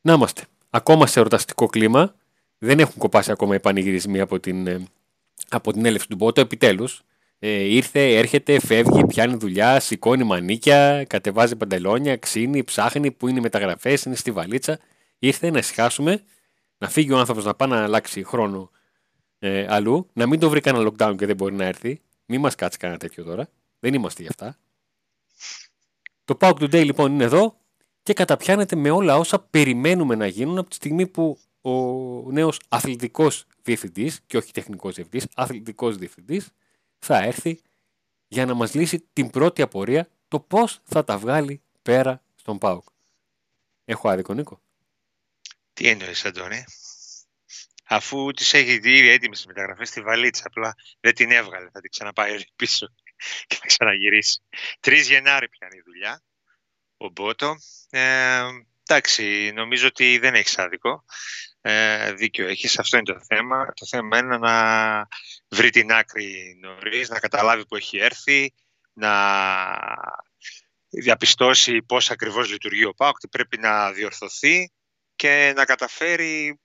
Να 0.00 0.12
είμαστε. 0.12 0.44
Ακόμα 0.70 1.06
σε 1.06 1.18
εορταστικό 1.18 1.66
κλίμα. 1.66 2.14
Δεν 2.58 2.78
έχουν 2.78 2.94
κοπάσει 2.98 3.30
ακόμα 3.30 3.54
οι 3.54 3.60
πανηγυρισμοί 3.60 4.20
από 4.20 4.40
την, 4.40 4.66
ε, 4.66 4.86
από 5.48 5.72
την 5.72 5.84
έλευση 5.84 6.08
του 6.08 6.16
Μπότο. 6.16 6.40
Επιτέλους. 6.40 7.02
Ε, 7.38 7.50
ήρθε, 7.50 8.16
έρχεται, 8.16 8.60
φεύγει, 8.60 9.06
πιάνει 9.06 9.36
δουλειά, 9.36 9.80
σηκώνει 9.80 10.24
μανίκια, 10.24 11.04
κατεβάζει 11.04 11.56
παντελόνια, 11.56 12.16
ξύνει, 12.16 12.64
ψάχνει, 12.64 13.10
που 13.10 13.28
είναι 13.28 13.38
οι 13.38 13.42
μεταγραφές, 13.42 14.02
είναι 14.02 14.14
στη 14.14 14.30
βαλίτσα. 14.30 14.78
Ήρθε 15.18 15.50
να 15.50 15.58
ησυχάσουμε, 15.58 16.22
να 16.78 16.88
φύγει 16.88 17.12
ο 17.12 17.18
άνθρωπος 17.18 17.44
να 17.44 17.54
πάει 17.54 17.68
να 17.68 17.82
αλλάξει 17.82 18.24
χρόνο 18.24 18.70
ε, 19.38 19.66
αλλού, 19.68 20.10
να 20.12 20.26
μην 20.26 20.40
το 20.40 20.50
βρει 20.50 20.60
κανένα 20.60 20.90
lockdown 20.90 21.14
και 21.18 21.26
δεν 21.26 21.36
μπορεί 21.36 21.54
να 21.54 21.64
έρθει. 21.64 22.00
Μην 22.26 22.40
μας 22.40 22.54
κάτσει 22.54 22.78
κανένα 22.78 22.98
τέτοιο 22.98 23.24
τώρα. 23.24 23.48
Δεν 23.78 23.94
είμαστε 23.94 24.22
γι' 24.22 24.28
αυτά. 24.28 24.58
Το 26.24 26.36
Pauk 26.40 26.54
Today 26.54 26.84
λοιπόν 26.84 27.12
είναι 27.12 27.24
εδώ 27.24 27.59
και 28.02 28.12
καταπιάνεται 28.12 28.76
με 28.76 28.90
όλα 28.90 29.16
όσα 29.16 29.40
περιμένουμε 29.40 30.14
να 30.14 30.26
γίνουν 30.26 30.58
από 30.58 30.68
τη 30.68 30.74
στιγμή 30.74 31.06
που 31.06 31.38
ο 31.60 32.32
νέος 32.32 32.60
αθλητικός 32.68 33.46
διευθυντής 33.62 34.20
και 34.26 34.36
όχι 34.36 34.52
τεχνικός 34.52 34.94
διευθυντής, 34.94 35.26
αθλητικός 35.34 35.96
διευθυντής 35.96 36.48
θα 36.98 37.16
έρθει 37.18 37.60
για 38.28 38.46
να 38.46 38.54
μας 38.54 38.74
λύσει 38.74 39.08
την 39.12 39.30
πρώτη 39.30 39.62
απορία 39.62 40.08
το 40.28 40.40
πώς 40.40 40.80
θα 40.84 41.04
τα 41.04 41.18
βγάλει 41.18 41.62
πέρα 41.82 42.22
στον 42.34 42.58
ΠΑΟΚ. 42.58 42.84
Έχω 43.84 44.08
άδικο 44.08 44.34
Νίκο; 44.34 44.60
Τι 45.72 45.88
εννοείς 45.88 46.24
Αντώνη; 46.24 46.64
Αφού 47.92 48.30
τι 48.30 48.50
έχει 48.52 48.78
δει 48.78 48.96
ήδη 48.96 49.08
έτοιμες 49.08 49.36
τις 49.36 49.46
μεταγραφές 49.46 49.88
στη 49.88 50.00
βαλίτσα, 50.00 50.42
απλά 50.46 50.74
δεν 51.00 51.14
την 51.14 51.30
έβγαλε. 51.30 51.70
Θα 51.70 51.80
την 51.80 51.90
ξαναπάει 51.90 52.44
πίσω 52.56 52.86
και 53.46 53.54
θα 53.54 53.66
ξαναγυρίσει. 53.66 54.42
3 54.80 55.02
Γενάρη 55.02 55.48
πιάνει 55.48 55.76
η 55.76 55.82
δουλειά 55.84 56.22
ο 57.00 57.08
Μπότο. 57.08 57.56
Ε, 57.90 58.42
εντάξει, 58.86 59.52
νομίζω 59.54 59.86
ότι 59.86 60.18
δεν 60.18 60.34
έχεις 60.34 60.58
άδικο. 60.58 61.04
Ε, 61.60 62.12
δίκιο 62.12 62.48
έχεις, 62.48 62.78
αυτό 62.78 62.96
είναι 62.96 63.12
το 63.12 63.20
θέμα. 63.28 63.72
Το 63.74 63.86
θέμα 63.86 64.18
είναι 64.18 64.38
να 64.38 65.06
βρει 65.48 65.70
την 65.70 65.92
άκρη 65.92 66.58
νωρίς, 66.60 67.08
να 67.08 67.18
καταλάβει 67.18 67.66
που 67.66 67.76
έχει 67.76 67.98
έρθει, 67.98 68.54
να 68.92 69.12
διαπιστώσει 70.88 71.82
πώς 71.82 72.10
ακριβώς 72.10 72.50
λειτουργεί 72.50 72.84
ο 72.84 72.94
ΠΑΟΚ, 72.94 73.14
ότι 73.14 73.28
πρέπει 73.28 73.58
να 73.58 73.92
διορθωθεί 73.92 74.72
και 75.14 75.52
να 75.56 75.64
καταφέρει 75.64 76.60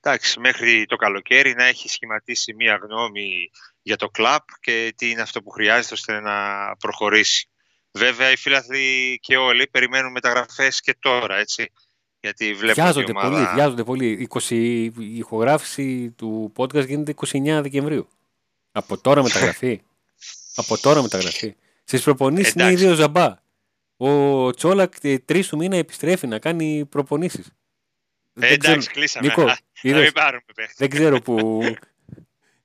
εντάξει, 0.00 0.40
μέχρι 0.40 0.86
το 0.86 0.96
καλοκαίρι 0.96 1.54
να 1.54 1.64
έχει 1.64 1.88
σχηματίσει 1.88 2.54
μία 2.54 2.78
γνώμη 2.82 3.50
για 3.82 3.96
το 3.96 4.08
κλαπ 4.08 4.44
και 4.60 4.92
τι 4.96 5.10
είναι 5.10 5.22
αυτό 5.22 5.42
που 5.42 5.50
χρειάζεται 5.50 5.94
ώστε 5.94 6.20
να 6.20 6.70
προχωρήσει. 6.76 7.48
Βέβαια, 7.96 8.30
οι 8.30 8.36
φίλαθλοι 8.36 9.18
και 9.22 9.36
όλοι 9.36 9.66
περιμένουν 9.66 10.12
μεταγραφές 10.12 10.80
και 10.80 10.96
τώρα, 10.98 11.36
έτσι. 11.36 11.70
Γιατί 12.20 12.54
βιάζονται 12.54 13.10
ομάδα... 13.10 13.30
πολύ, 13.30 13.46
βιάζονται 13.54 13.84
πολύ. 13.84 14.28
20, 14.30 14.50
η 14.98 15.16
ηχογράφηση 15.16 16.10
του 16.10 16.52
podcast 16.56 16.86
γίνεται 16.86 17.14
29 17.32 17.58
Δεκεμβρίου. 17.62 18.08
Από 18.72 18.98
τώρα 18.98 19.22
μεταγραφή. 19.22 19.80
Από 20.60 20.78
τώρα 20.78 21.02
μεταγραφή. 21.02 21.54
Στις 21.84 22.02
προπονήσεις 22.02 22.52
είναι 22.52 22.70
ήδη 22.70 22.86
ο 22.86 22.94
Ζαμπά. 22.94 23.42
Ο 23.96 24.50
Τσόλακ 24.50 24.94
ε, 25.00 25.18
τρεις 25.18 25.48
του 25.48 25.56
μήνα 25.56 25.76
επιστρέφει 25.76 26.26
να 26.26 26.38
κάνει 26.38 26.84
προπονήσεις. 26.84 27.50
Ε, 28.40 28.52
εντάξει, 28.52 28.90
κλείσαμε. 28.90 29.26
Νίκο, 29.26 29.44
να 29.82 29.98
μην 29.98 30.12
πάρουμε 30.12 30.42
δεν 30.76 30.90
ξέρω 30.90 31.20
που. 31.20 31.60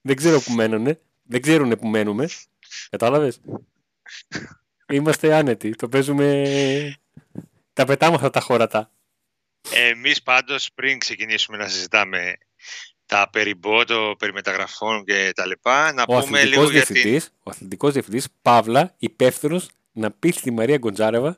δεν 0.01 0.15
ξέρω 0.15 0.41
που 0.41 0.51
μένουν. 0.51 0.97
Δεν 1.23 1.41
ξέρουν 1.41 1.79
που 1.79 1.87
μένουμε. 1.87 2.29
Κατάλαβες; 2.89 3.41
Είμαστε 4.89 5.33
άνετοι. 5.33 5.75
Το 5.75 5.89
παίζουμε. 5.89 6.45
Τα 7.73 7.85
πετάμε 7.85 8.15
αυτά 8.15 8.29
τα 8.29 8.39
χώρατα. 8.39 8.91
Εμείς 9.73 10.23
πάντως 10.23 10.69
πριν 10.75 10.99
ξεκινήσουμε 10.99 11.57
να 11.57 11.67
συζητάμε 11.67 12.37
τα 13.05 13.29
περί 13.29 13.55
μπότο, 13.55 14.15
περί 14.19 14.33
μεταγραφών 14.33 15.05
και 15.05 15.31
τα 15.35 15.45
λοιπά, 15.45 15.93
να 15.93 16.03
ο 16.07 16.19
πούμε 16.19 16.43
λίγο 16.43 16.69
για 16.69 16.85
την... 16.85 17.21
Ο 17.43 17.49
αθλητικός 17.49 17.93
διευθυντής, 17.93 18.27
Παύλα, 18.41 18.95
υπεύθυνος 18.97 19.69
να 19.91 20.11
πείθει 20.11 20.41
τη 20.41 20.51
Μαρία 20.51 20.77
Γκοντζάρεβα, 20.77 21.37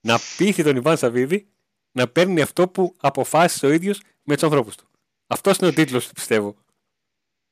να 0.00 0.18
πείθει 0.36 0.62
τον 0.62 0.76
Ιβάν 0.76 0.96
Σαββίδη 0.96 1.48
να 1.92 2.08
παίρνει 2.08 2.40
αυτό 2.40 2.68
που 2.68 2.94
αποφάσισε 3.00 3.66
ο 3.66 3.70
ίδιος 3.70 4.00
με 4.22 4.34
τους 4.34 4.42
ανθρώπους 4.42 4.76
του. 4.76 4.88
Αυτός 5.26 5.56
είναι 5.56 5.68
ο 5.68 5.72
τίτλος, 5.72 6.12
πιστεύω. 6.12 6.56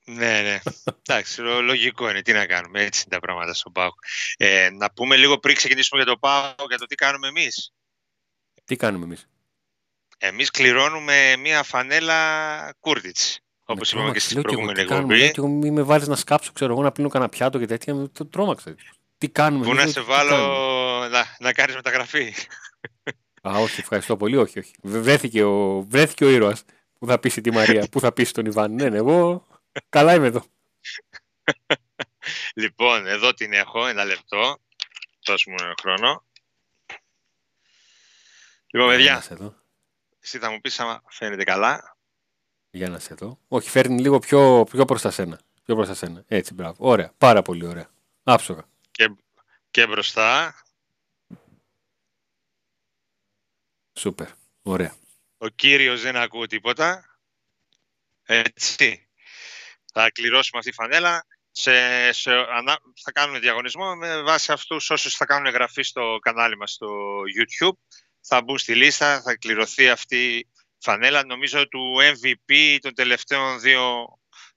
Ναι, 0.04 0.40
ναι. 0.42 0.60
Εντάξει, 1.02 1.40
λογικό 1.40 2.10
είναι. 2.10 2.22
Τι 2.22 2.32
να 2.32 2.46
κάνουμε. 2.46 2.82
Έτσι 2.82 3.04
είναι 3.06 3.14
τα 3.14 3.20
πράγματα 3.20 3.54
στον 3.54 3.72
ΠΑΟΚ. 3.72 3.94
Ε, 4.36 4.70
να 4.70 4.92
πούμε 4.92 5.16
λίγο 5.16 5.38
πριν 5.38 5.56
ξεκινήσουμε 5.56 6.02
για 6.02 6.12
το 6.12 6.18
ΠΑΟΚ 6.18 6.68
για 6.68 6.78
το 6.78 6.86
τι 6.86 6.94
κάνουμε 6.94 7.28
εμείς. 7.28 7.72
Τι 8.64 8.76
κάνουμε 8.76 9.04
εμείς; 9.04 9.28
Εμείς 10.18 10.50
κληρώνουμε 10.50 11.36
μία 11.36 11.62
φανέλα 11.62 12.74
Κούρτιτς. 12.80 13.38
Όπως 13.64 13.92
είπαμε 13.92 14.12
και 14.12 14.18
στην 14.18 14.42
προηγούμενη 14.42 14.80
εκπομπή. 14.80 15.16
Γιατί 15.16 15.46
μην 15.46 15.72
με 15.72 15.82
βάλεις 15.82 16.08
να 16.08 16.16
σκάψω, 16.16 16.52
ξέρω 16.52 16.72
εγώ, 16.72 16.82
να 16.82 16.92
πίνω 16.92 17.08
κανένα 17.08 17.30
πιάτο 17.30 17.58
και 17.58 17.66
τέτοια. 17.66 18.10
Το 18.12 18.26
τρόμαξα. 18.26 18.74
Τι 19.18 19.28
κάνουμε. 19.28 19.64
Πού 19.64 19.74
να 19.74 19.86
σε 19.86 20.00
βάλω 20.00 20.36
να, 21.08 21.36
να 21.38 21.52
κάνεις 21.52 21.74
μεταγραφή. 21.74 22.34
Α, 23.48 23.58
όχι, 23.58 23.80
ευχαριστώ 23.80 24.16
πολύ. 24.16 24.36
Όχι, 24.36 24.58
όχι. 24.58 24.72
Βρέθηκε 24.82 25.44
ο, 25.44 25.82
βρέθηκε 25.88 26.24
ο 26.24 26.28
ήρωας 26.28 26.64
που 26.98 27.06
θα 27.06 27.18
πείσει 27.18 27.40
τη 27.40 27.50
Μαρία, 27.50 27.86
που 27.90 28.00
θα 28.00 28.12
πείσει 28.12 28.32
τον 28.32 28.46
Ιβάν. 28.46 28.74
Ναι, 28.74 28.88
ναι, 28.88 28.96
εγώ 28.96 29.46
καλά 29.88 30.14
είμαι 30.14 30.26
εδώ. 30.26 30.44
λοιπόν, 32.62 33.06
εδώ 33.06 33.34
την 33.34 33.52
έχω, 33.52 33.86
ένα 33.86 34.04
λεπτό. 34.04 34.58
Δώσ' 35.26 35.46
μου 35.46 35.54
ένα 35.58 35.74
χρόνο. 35.80 36.24
Λοιπόν, 38.66 38.88
παιδιά, 38.88 39.22
εσύ 40.20 40.38
θα 40.38 40.50
μου 40.50 40.60
πεις 40.60 40.80
άμα 40.80 41.02
φαίνεται 41.08 41.44
καλά. 41.44 41.96
Για 42.70 42.88
να 42.88 42.98
σε 42.98 43.14
δω. 43.14 43.38
Όχι, 43.48 43.70
φέρνει 43.70 44.00
λίγο 44.00 44.18
πιο, 44.18 44.64
πιο 44.70 44.84
προς 44.84 45.02
τα 45.02 45.10
σένα. 45.10 45.40
Πιο 45.64 45.74
προς 45.74 45.88
τα 45.88 45.94
σένα. 45.94 46.24
Έτσι, 46.28 46.54
μπράβο. 46.54 46.88
Ωραία. 46.88 47.12
Πάρα 47.18 47.42
πολύ 47.42 47.66
ωραία. 47.66 47.90
Άψογα. 48.22 48.68
Και, 48.90 49.14
και 49.70 49.86
μπροστά. 49.86 50.54
Σούπερ. 53.98 54.28
Ωραία. 54.62 54.94
Ο 55.38 55.48
κύριος 55.48 56.02
δεν 56.02 56.16
ακούω 56.16 56.46
τίποτα. 56.46 57.18
Έτσι. 58.22 59.08
Θα 59.94 60.10
κληρώσουμε 60.10 60.58
αυτή 60.58 60.70
τη 60.70 60.76
φανέλα. 60.76 61.26
Σε, 61.56 61.72
σε, 62.12 62.30
θα 63.02 63.12
κάνουμε 63.12 63.38
διαγωνισμό 63.38 63.94
με 63.94 64.22
βάση 64.22 64.52
αυτούς 64.52 64.90
όσους 64.90 65.14
θα 65.14 65.24
κάνουν 65.24 65.46
εγγραφή 65.46 65.82
στο 65.82 66.18
κανάλι 66.22 66.56
μας 66.56 66.72
στο 66.72 66.88
YouTube 67.38 67.76
θα 68.26 68.42
μπουν 68.42 68.58
στη 68.58 68.74
λίστα, 68.74 69.20
θα 69.20 69.36
κληρωθεί 69.36 69.88
αυτή 69.88 70.16
η 70.16 70.46
φανέλα 70.78 71.24
νομίζω 71.26 71.68
του 71.68 71.80
MVP 72.12 72.78
των 72.80 72.94
τελευταίων 72.94 73.60
δύο 73.60 73.82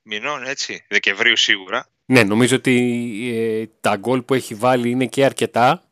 μηνών, 0.02 0.44
έτσι, 0.44 0.86
Δεκεμβρίου 0.90 1.38
σίγουρα. 1.38 1.90
Ναι, 2.06 2.24
νομίζω 2.24 2.56
ότι 2.56 2.76
ε, 3.34 3.66
τα 3.82 3.96
γκολ 3.96 4.22
που 4.22 4.34
έχει 4.34 4.56
βάλει 4.56 4.90
είναι 4.90 5.06
και 5.06 5.26
αρκετά, 5.26 5.84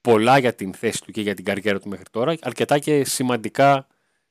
πολλά 0.00 0.38
για 0.38 0.54
την 0.54 0.74
θέση 0.74 1.02
του 1.02 1.12
και 1.12 1.20
για 1.20 1.34
την 1.34 1.44
καριέρα 1.44 1.80
του 1.80 1.88
μέχρι 1.88 2.04
τώρα, 2.10 2.34
αρκετά 2.40 2.78
και 2.78 3.04
σημαντικά 3.04 3.86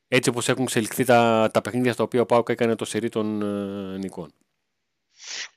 έτσι 0.07 0.29
όπως 0.29 0.49
έχουν 0.49 0.63
εξελιχθεί 0.63 1.03
τα, 1.03 1.49
τα 1.53 1.61
παιχνίδια 1.61 1.93
στα 1.93 2.03
οποία 2.03 2.21
ο 2.21 2.25
Πάουκ 2.25 2.49
έκανε 2.49 2.75
το 2.75 2.85
σερί 2.85 3.09
των 3.09 3.41
ε, 3.41 3.97
νικών. 3.97 4.33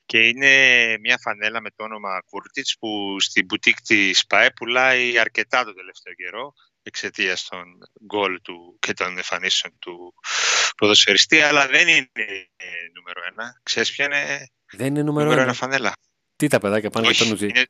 Και 0.05 0.27
είναι 0.27 0.97
μια 0.97 1.17
φανέλα 1.17 1.61
με 1.61 1.69
το 1.69 1.83
όνομα 1.83 2.21
Κούρτιτς 2.29 2.77
που 2.79 3.19
στην 3.19 3.45
μπουτίκ 3.45 3.81
της 3.81 4.25
ΠΑΕ 4.25 4.51
πουλάει 4.51 5.17
αρκετά 5.17 5.63
το 5.63 5.73
τελευταίο 5.73 6.13
καιρό 6.13 6.53
εξαιτίας 6.83 7.47
των 7.47 7.63
γκολ 8.05 8.41
του 8.41 8.77
και 8.79 8.93
των 8.93 9.17
εμφανίσεων 9.17 9.73
του 9.79 10.13
ποδοσφαιριστή, 10.77 11.41
αλλά 11.41 11.67
δεν 11.67 11.87
είναι 11.87 12.09
νούμερο 12.93 13.21
ένα. 13.31 13.59
Ξέρεις 13.63 13.91
ποια 13.91 14.05
είναι, 14.05 14.47
δεν 14.71 14.87
είναι 14.87 15.03
νούμερο, 15.03 15.25
νούμερο 15.25 15.41
ένα. 15.41 15.53
φανέλα. 15.53 15.95
Τι 16.35 16.47
τα 16.47 16.59
παιδάκια 16.59 16.89
πάνε 16.89 17.11
και 17.11 17.23
παίρνουν 17.23 17.49
είναι... 17.49 17.65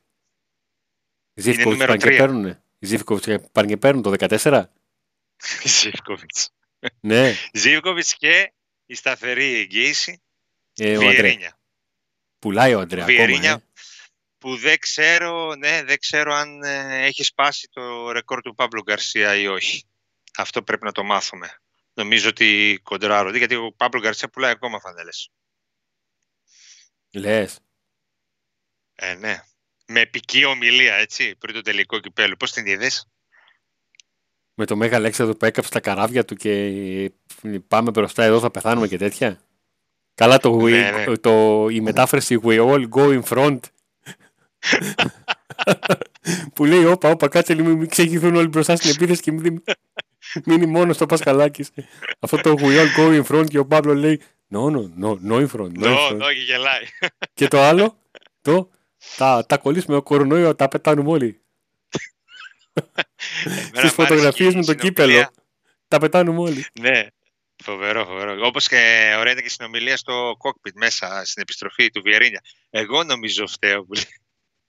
Ζήφκοβιτς 1.34 1.84
πάνε 1.84 1.96
και 1.96 2.16
παίρνουν. 2.16 2.62
Ζήφκοβιτς 2.78 3.48
πάνε 3.52 3.68
και 3.68 3.76
παίρνουν 3.76 4.02
το 4.02 4.14
14. 4.18 4.64
Ζήφκοβιτς. 5.80 6.50
ναι. 7.00 7.34
Ζήφκοβιτς 7.52 8.14
και 8.16 8.52
η 8.86 8.94
σταθερή 8.94 9.54
εγγύηση 9.54 10.22
ε, 10.76 10.98
Βιερίνια. 10.98 11.58
Πουλάει 12.42 12.74
ο 12.74 12.80
Αντρέα 12.80 13.04
ακόμα, 13.04 13.48
ε 13.48 13.62
που 14.38 14.56
δεν 14.56 14.78
ξέρω, 14.78 15.54
ναι, 15.54 15.82
δεν 15.84 15.98
ξέρω 15.98 16.34
αν 16.34 16.62
ε, 16.62 17.04
έχει 17.04 17.22
σπάσει 17.22 17.68
το 17.72 18.10
ρεκόρ 18.10 18.40
του 18.40 18.54
Παύλου 18.54 18.82
Γκαρσία 18.82 19.36
ή 19.36 19.46
όχι. 19.46 19.84
Αυτό 20.36 20.62
πρέπει 20.62 20.84
να 20.84 20.92
το 20.92 21.02
μάθουμε. 21.02 21.48
Νομίζω 21.94 22.28
ότι 22.28 22.80
κοντράρω, 22.82 23.36
γιατί 23.36 23.54
ο 23.54 23.72
Παύλο 23.76 24.00
Γκαρσία 24.00 24.28
πουλάει 24.28 24.50
ακόμα 24.50 24.80
φανέλες. 24.80 25.30
Λες. 27.10 27.58
Ε, 28.94 29.14
ναι. 29.14 29.40
Με 29.86 30.00
επική 30.00 30.44
ομιλία, 30.44 30.94
έτσι, 30.94 31.36
πριν 31.36 31.54
το 31.54 31.60
τελικό 31.60 31.98
κυπέλο. 31.98 32.36
Πώς 32.36 32.52
την 32.52 32.66
είδες; 32.66 33.08
Με 34.54 34.66
το 34.66 34.76
Μέγα 34.76 34.96
Αλέξανδρο 34.96 35.36
που 35.36 35.44
έκαψε 35.44 35.70
τα 35.70 35.80
καράβια 35.80 36.24
του 36.24 36.34
και 36.34 37.12
πάμε 37.68 37.90
μπροστά 37.90 38.24
εδώ 38.24 38.40
θα 38.40 38.50
πεθάνουμε 38.50 38.88
και 38.88 38.98
τέτοια. 38.98 39.51
Καλά 40.14 40.38
το, 40.38 40.56
ναι, 40.56 40.90
ναι. 41.06 41.16
το, 41.16 41.66
η 41.70 41.80
μετάφραση 41.80 42.40
We 42.42 42.70
all 42.70 42.88
go 42.88 43.20
in 43.20 43.22
front 43.22 43.58
που 46.54 46.64
λέει, 46.64 46.84
όπα, 46.84 47.10
όπα, 47.10 47.28
κάτσε 47.28 47.54
λίγο, 47.54 47.76
μην 47.76 47.88
ξεχυθούν 47.88 48.34
όλοι 48.34 48.48
μπροστά 48.48 48.76
στην 48.76 48.90
επίθεση 48.90 49.22
και 49.22 49.32
μην. 49.32 49.62
Μείνει 50.44 50.66
μόνος 50.66 50.96
στο 50.96 51.06
Πασχαλάκης. 51.06 51.70
Αυτό 52.20 52.40
το 52.40 52.54
we 52.58 52.78
all 52.78 52.98
go 52.98 53.22
in 53.22 53.24
front 53.24 53.46
και 53.48 53.58
ο 53.58 53.66
Παύλος 53.66 53.96
λέει 53.96 54.20
No, 54.52 54.70
no, 54.70 54.90
no, 55.02 55.18
no 55.28 55.40
in 55.40 55.48
front. 55.48 55.72
No, 55.78 55.86
no, 55.86 56.10
no, 56.10 56.28
και 56.34 56.42
γελάει. 56.46 56.84
και 57.34 57.48
το 57.48 57.60
άλλο, 57.60 57.98
το 58.42 58.70
τα, 59.16 59.46
τα 59.46 59.58
κολλήσουμε 59.58 59.96
ο 59.96 60.02
κορονοϊό, 60.02 60.54
τα 60.54 60.68
πετάνουμε 60.68 61.10
όλοι. 61.10 61.40
Στις 63.72 63.92
φωτογραφίες 63.92 64.54
με 64.54 64.64
το 64.64 64.74
κύπελο. 64.74 65.30
Τα 65.88 65.98
πετάνουμε 65.98 66.40
όλοι. 66.40 66.66
Ναι, 66.80 67.06
φοβερό, 67.62 68.04
φοβερό. 68.04 68.46
Όπως 68.46 68.68
και 68.68 68.76
ωραία 69.18 69.32
ήταν 69.32 69.42
και 69.42 69.48
η 69.48 69.48
συνομιλία 69.48 69.96
στο 69.96 70.34
κόκπιτ 70.38 70.76
μέσα 70.76 71.22
στην 71.24 71.42
επιστροφή 71.42 71.90
του 71.90 72.02
Βιερίνια. 72.02 72.40
Εγώ 72.70 73.04
νομίζω 73.04 73.46
φταίω 73.46 73.84
που 73.84 74.00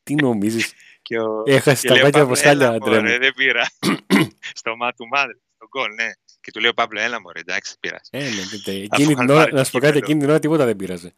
Τι 0.04 0.16
νομίζεις; 0.16 0.74
ο... 1.24 1.52
Έχασε 1.52 1.88
τα 1.88 1.96
γάτια 1.96 2.22
από 2.22 2.36
σκάλια, 2.36 2.70
Αντρέα. 2.70 3.02
Δεν 3.02 3.34
πήρα. 3.34 3.68
στο 4.60 4.76
μάτι 4.76 4.98
του 4.98 5.08
μάδε, 5.08 5.40
στον 5.56 5.68
γκολ, 5.68 5.94
ναι. 5.94 6.12
Και 6.42 6.52
του 6.52 6.60
λέω 6.60 6.74
Παύλο, 6.74 7.00
έλα 7.00 7.22
μωρέ, 7.22 7.40
εντάξει, 7.40 7.76
πήρα. 7.80 8.02
Ε, 8.10 8.20
ναι, 8.20 8.30
ναι, 8.66 8.74
εκείνη 8.74 9.16
την 9.16 9.30
ώρα, 9.30 9.52
να 9.52 9.64
σου 9.64 9.72
πω 9.72 9.80
κάτι, 9.80 9.98
εκείνη 9.98 10.20
την 10.20 10.30
ώρα 10.30 10.40
τίποτα 10.40 10.66
δεν 10.66 10.76
πήραζε. 10.76 11.16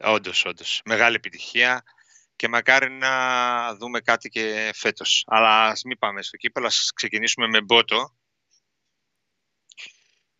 Όντως, 0.00 0.44
όντως. 0.44 0.80
Μεγάλη 0.84 1.16
επιτυχία 1.16 1.82
και 2.36 2.48
μακάρι 2.48 2.90
να 2.90 3.74
δούμε 3.74 4.00
κάτι 4.00 4.28
και 4.28 4.70
φέτος. 4.74 5.24
Αλλά 5.26 5.64
ας 5.64 5.82
μην 5.82 5.98
πάμε 5.98 6.22
στο 6.22 6.36
κύπελο, 6.36 6.66
ας 6.66 6.92
ξεκινήσουμε 6.94 7.46
με 7.46 7.60
μπότο. 7.60 8.14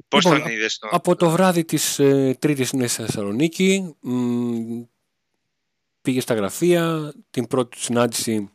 Πώς 0.09 0.25
λοιπόν, 0.25 0.41
τον 0.41 0.51
είδες 0.51 0.79
το... 0.79 0.89
Από 0.91 1.17
το 1.17 1.31
βράδυ 1.31 1.65
της 1.65 1.99
ε, 1.99 2.37
Τρίτης 2.39 2.71
είναι 2.71 2.87
στη 2.87 3.03
Θεσσαλονίκη. 3.03 3.95
Μ, 4.01 4.83
πήγε 6.03 6.21
στα 6.21 6.35
γραφεία. 6.35 7.13
Την 7.31 7.47
πρώτη 7.47 7.79
συνάντηση 7.79 8.51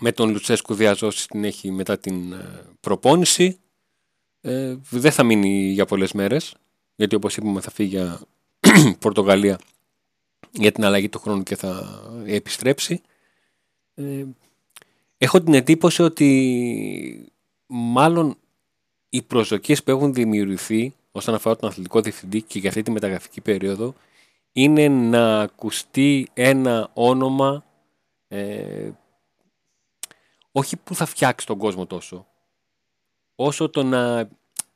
με 0.00 0.12
τον 0.12 0.30
Λουτσέσκου 0.30 0.74
Διαζώση 0.74 1.28
την 1.28 1.44
έχει 1.44 1.70
μετά 1.70 1.98
την 1.98 2.32
ε, 2.32 2.62
προπόνηση. 2.80 3.58
Ε, 4.40 4.76
δεν 4.90 5.12
θα 5.12 5.22
μείνει 5.22 5.70
για 5.70 5.84
πολλές 5.86 6.12
μέρες. 6.12 6.54
Γιατί 6.94 7.14
όπως 7.14 7.36
είπαμε 7.36 7.60
θα 7.60 7.70
φύγει 7.70 7.88
για 7.88 8.20
Πορτογαλία 9.00 9.58
για 10.52 10.72
την 10.72 10.84
αλλαγή 10.84 11.08
του 11.08 11.18
χρόνου 11.18 11.42
και 11.42 11.56
θα 11.56 12.02
επιστρέψει. 12.26 13.00
Ε, 13.94 14.24
έχω 15.18 15.42
την 15.42 15.54
εντύπωση 15.54 16.02
ότι 16.02 17.32
μάλλον 17.66 18.36
οι 19.08 19.22
προσδοκίες 19.22 19.82
που 19.82 19.90
έχουν 19.90 20.14
δημιουργηθεί 20.14 20.94
όσον 21.12 21.34
αφορά 21.34 21.56
τον 21.56 21.68
αθλητικό 21.68 22.00
διευθυντή 22.00 22.42
και 22.42 22.58
για 22.58 22.68
αυτή 22.68 22.82
τη 22.82 22.90
μεταγραφική 22.90 23.40
περίοδο 23.40 23.94
είναι 24.52 24.88
να 24.88 25.40
ακουστεί 25.40 26.28
ένα 26.32 26.90
όνομα 26.92 27.64
ε, 28.28 28.90
όχι 30.52 30.76
που 30.76 30.94
θα 30.94 31.06
φτιάξει 31.06 31.46
τον 31.46 31.58
κόσμο 31.58 31.86
τόσο 31.86 32.26
όσο 33.40 33.68
το 33.68 33.82
να, 33.82 34.28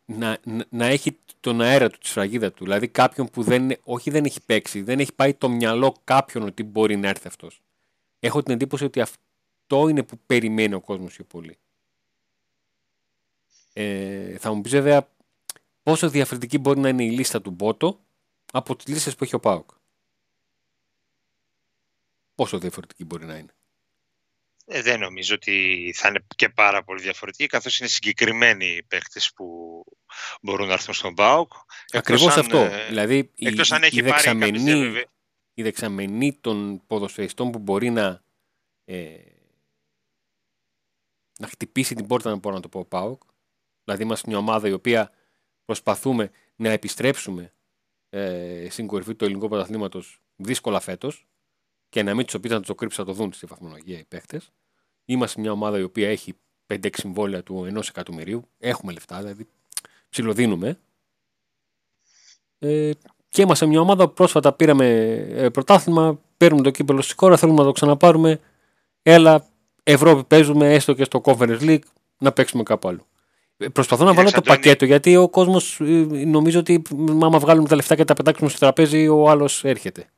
να, 0.05 0.39
να 0.69 0.87
έχει 0.87 1.19
τον 1.41 1.61
αέρα 1.61 1.91
του, 1.91 1.99
τη 1.99 2.07
σφραγίδα 2.07 2.53
του. 2.53 2.65
Δηλαδή 2.65 2.89
κάποιον 2.89 3.27
που 3.27 3.43
δεν, 3.43 3.71
όχι 3.83 4.11
δεν 4.11 4.25
έχει 4.25 4.41
παίξει, 4.47 4.83
δεν 4.83 5.01
έχει 5.01 5.13
πάει 5.15 5.35
το 5.35 5.49
μυαλό 5.49 5.95
κάποιον 6.05 6.45
ότι 6.45 6.63
μπορεί 6.63 6.97
να 6.97 7.09
έρθει 7.09 7.27
αυτός. 7.27 7.63
Έχω 8.19 8.43
την 8.43 8.55
εντύπωση 8.55 8.85
ότι 8.85 9.01
αυτό 9.01 9.89
είναι 9.89 10.03
που 10.03 10.19
περιμένει 10.27 10.75
ο 10.75 10.81
κόσμος 10.81 11.15
πιο 11.15 11.25
πολύ. 11.25 11.59
Ε, 13.73 14.39
θα 14.39 14.53
μου 14.53 14.61
πεις 14.61 14.73
βέβαια 14.73 15.09
πόσο 15.83 16.09
διαφορετική 16.09 16.59
μπορεί 16.59 16.81
να 16.81 16.89
είναι 16.89 17.05
η 17.05 17.11
λίστα 17.11 17.43
του 17.43 17.51
Μπότο 17.51 18.01
από 18.53 18.77
τις 18.77 18.87
λίστες 18.87 19.17
που 19.17 19.25
έχει 19.25 19.35
ο 19.35 19.41
Πάοκ; 19.41 19.71
Πόσο 22.35 22.59
διαφορετική 22.59 23.05
μπορεί 23.05 23.25
να 23.25 23.37
είναι; 23.37 23.55
Ε, 24.65 24.83
δεν 24.83 25.01
νομίζω 25.01 25.35
ότι 25.35 25.93
θα 25.97 26.09
είναι 26.09 26.27
και 26.37 26.49
πάρα 26.49 26.83
πολύ 26.85 27.01
διαφορετική, 27.01 27.47
καθώς 27.47 27.79
είναι 27.79 27.89
συγκεκριμένοι 27.89 28.67
οι 28.67 28.83
παίχτες 28.83 29.33
που 29.33 29.45
μπορούν 30.43 30.67
να 30.67 30.73
έρθουν 30.73 30.95
στον 30.95 31.15
ΠΑΟΚ. 31.15 31.53
Ακριβώς 31.93 32.37
αυτό. 32.37 32.59
Ε, 32.59 32.87
δηλαδή, 32.89 33.31
εκτός 33.37 33.71
η, 33.71 33.75
αν 33.75 33.83
έχει 33.83 33.99
η, 33.99 34.03
δεξαμενή, 34.03 35.05
η 35.55 35.63
δεξαμενή 35.63 36.33
των 36.41 36.87
ποδοσφαιριστών 36.87 37.51
που 37.51 37.59
μπορεί 37.59 37.91
να, 37.91 38.23
ε, 38.85 39.19
να 41.39 41.47
χτυπήσει 41.47 41.95
την 41.95 42.07
πόρτα, 42.07 42.31
να 42.31 42.37
μπορώ 42.37 42.55
να 42.55 42.63
το 42.63 42.69
πω, 42.69 42.79
ο 42.79 42.85
ΠΑΟΚ. 42.85 43.23
Δηλαδή, 43.85 44.03
είμαστε 44.03 44.29
μια 44.31 44.39
ομάδα 44.39 44.69
η 44.69 44.73
οποία 44.73 45.11
προσπαθούμε 45.65 46.31
να 46.57 46.71
επιστρέψουμε 46.71 47.53
ε, 48.11 48.67
στην 48.71 48.87
κορυφή 48.87 49.15
του 49.15 49.25
ελληνικού 49.25 49.49
πρωταθλήματος 49.49 50.21
δύσκολα 50.37 50.81
φέτος 50.81 51.27
και 51.89 52.03
να 52.03 52.15
μην 52.15 52.27
τους 52.27 52.41
πει 52.41 52.49
να 52.49 52.61
το 52.61 52.75
κρύψει 52.75 53.01
να 53.01 53.07
το 53.07 53.13
δουν 53.13 53.33
στη 53.33 53.47
βαθμολογία 53.47 53.99
οι 53.99 54.05
παίχτε. 54.05 54.41
Είμαστε 55.05 55.41
μια 55.41 55.53
ομάδα 55.53 55.79
η 55.79 55.83
οποία 55.83 56.09
έχει 56.09 56.35
5-6 56.67 56.89
συμβόλαια 56.93 57.43
του 57.43 57.65
ενός 57.65 57.89
εκατομμυρίου. 57.89 58.49
Έχουμε 58.59 58.93
λεφτά, 58.93 59.19
δηλαδή 59.19 59.47
ψιλοδίνουμε. 60.09 60.79
Ε, 62.59 62.91
και 63.29 63.43
είμαστε 63.43 63.67
μια 63.67 63.81
ομάδα 63.81 64.07
που 64.09 64.13
πρόσφατα 64.13 64.53
πήραμε 64.53 64.87
ε, 65.31 65.49
πρωτάθλημα, 65.49 66.21
παίρνουμε 66.37 66.63
το 66.63 66.71
κύπελο 66.71 67.03
στη 67.03 67.15
χώρα, 67.17 67.37
θέλουμε 67.37 67.59
να 67.59 67.65
το 67.65 67.73
ξαναπάρουμε. 67.73 68.41
Έλα, 69.03 69.47
Ευρώπη 69.83 70.25
παίζουμε, 70.25 70.73
έστω 70.75 70.93
και 70.93 71.05
στο 71.05 71.21
Conference 71.25 71.61
League, 71.61 71.83
να 72.19 72.33
παίξουμε 72.33 72.63
κάπου 72.63 72.89
άλλο. 72.89 73.07
Ε, 73.63 73.69
προσπαθώ 73.69 74.05
να 74.05 74.15
βάλω 74.15 74.31
το 74.31 74.41
πακέτο 74.41 74.85
γιατί 74.85 75.17
ο 75.17 75.29
κόσμος 75.29 75.81
ε, 75.81 75.85
νομίζω 76.27 76.59
ότι 76.59 76.83
άμα 77.23 77.39
βγάλουμε 77.39 77.69
τα 77.69 77.75
λεφτά 77.75 77.95
και 77.95 78.05
τα 78.05 78.15
πετάξουμε 78.15 78.51
στο 78.51 78.59
τραπέζι, 78.59 79.09
ο 79.09 79.29
άλλος 79.31 79.65
έρχεται. 79.65 80.11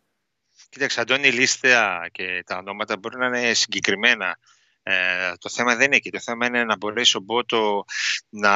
Κοίταξε, 0.68 1.00
Αντώνη, 1.00 1.28
η 1.28 1.32
λίστα 1.32 2.08
και 2.12 2.42
τα 2.46 2.56
ονόματα 2.56 2.96
μπορεί 2.96 3.16
να 3.16 3.26
είναι 3.26 3.54
συγκεκριμένα. 3.54 4.38
Ε, 4.82 4.94
το 5.38 5.48
θέμα 5.48 5.76
δεν 5.76 5.86
είναι 5.86 5.96
εκεί. 5.96 6.10
Το 6.10 6.20
θέμα 6.20 6.46
είναι 6.46 6.64
να 6.64 6.76
μπορέσει 6.76 7.16
ο 7.16 7.20
Μπότο 7.20 7.84
να 8.28 8.52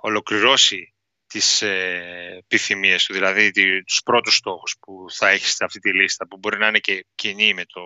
ολοκληρώσει 0.00 0.93
τις 1.34 1.62
ε, 1.62 2.36
επιθυμίες 2.38 3.04
του, 3.04 3.12
δηλαδή 3.12 3.50
τους 3.84 4.00
πρώτους 4.04 4.36
στόχους 4.36 4.76
που 4.80 5.06
θα 5.10 5.28
έχεις 5.28 5.54
σε 5.54 5.64
αυτή 5.64 5.78
τη 5.78 5.94
λίστα, 5.94 6.26
που 6.26 6.36
μπορεί 6.36 6.58
να 6.58 6.66
είναι 6.66 6.78
και 6.78 7.06
κοινή 7.14 7.54
με 7.54 7.64
το 7.64 7.80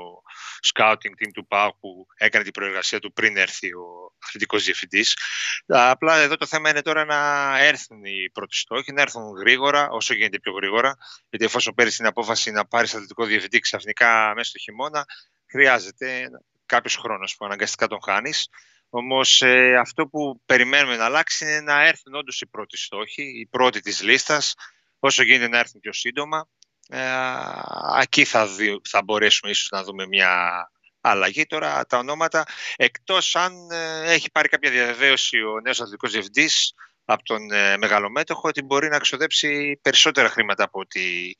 scouting 0.73 0.95
team 0.95 1.31
του 1.33 1.47
ΠΑΟΚ 1.47 1.77
που 1.81 2.06
έκανε 2.17 2.45
την 2.45 2.53
προεργασία 2.53 2.99
του 3.00 3.12
πριν 3.12 3.37
έρθει 3.37 3.75
ο 3.75 4.15
αθλητικός 4.25 4.65
διευθυντής. 4.65 5.17
Απλά 5.67 6.17
εδώ 6.17 6.37
το 6.37 6.47
θέμα 6.47 6.71
είναι 6.71 6.83
τώρα 6.83 7.05
να 7.05 7.19
έρθουν 7.59 8.05
οι 8.05 8.31
πρώτοι 8.33 8.56
στόχοι, 8.56 8.93
να 8.93 9.03
έρθουν 9.03 9.37
γρήγορα, 9.37 9.89
όσο 9.91 10.15
γίνεται 10.15 10.39
πιο 10.39 10.53
γρήγορα, 10.53 10.97
γιατί 11.31 11.45
εφόσον 11.45 11.75
παίρνει 11.75 11.93
την 11.93 12.06
απόφαση 12.06 12.50
να 12.50 12.67
πάρεις 12.67 12.95
αθλητικό 12.95 13.25
διευθυντή 13.25 13.59
ξαφνικά 13.59 14.33
μέσα 14.35 14.49
στο 14.49 14.59
χειμώνα, 14.59 15.05
χρειάζεται 15.50 16.29
κάποιος 16.67 16.97
χρόνος 16.97 17.37
που 17.37 17.45
αναγκαστικά 17.45 17.87
τον 17.87 17.99
χάνεις. 18.03 18.49
Όμως 18.90 19.43
ε, 19.43 19.76
αυτό 19.76 20.06
που 20.06 20.40
περιμένουμε 20.46 20.96
να 20.96 21.05
αλλάξει 21.05 21.44
είναι 21.44 21.61
να 21.61 21.87
έρθουν 21.87 22.14
όντως 22.14 22.40
οι 22.40 22.46
πρώτοι 22.46 22.76
στόχοι, 22.76 23.23
οι 23.23 23.47
πρώτοι 23.47 23.80
της 23.80 24.02
λίστας, 24.02 24.54
όσο 24.99 25.23
γίνεται 25.23 25.49
να 25.49 25.59
έρθουν 25.59 25.80
πιο 25.80 25.92
σύντομα. 25.92 26.49
Ε, 26.88 27.00
εκεί 28.00 28.25
θα, 28.25 28.49
θα 28.88 29.02
μπορέσουμε 29.02 29.50
ίσως 29.50 29.68
να 29.71 29.85
δούμε 29.85 30.07
μια 30.07 30.71
αλλαγή. 31.00 31.47
Τώρα 31.47 31.87
τα 31.87 31.99
ονόματα, 31.99 32.45
εκτός 32.76 33.37
αν 33.37 33.71
ε, 33.71 34.12
έχει 34.12 34.30
πάρει 34.30 34.49
κάποια 34.49 34.71
διαβεβαίωση 34.71 35.42
ο 35.42 35.61
νέος 35.61 35.80
αθλητικός 35.80 36.12
διευθυντής 36.12 36.75
από 37.04 37.23
τον 37.23 37.50
ε, 37.50 37.76
μεγαλομέτωχο 37.76 38.49
ότι 38.49 38.62
μπορεί 38.62 38.88
να 38.88 38.99
ξοδέψει 38.99 39.78
περισσότερα 39.83 40.28
χρήματα 40.28 40.64
από 40.64 40.80
ό,τι 40.80 41.33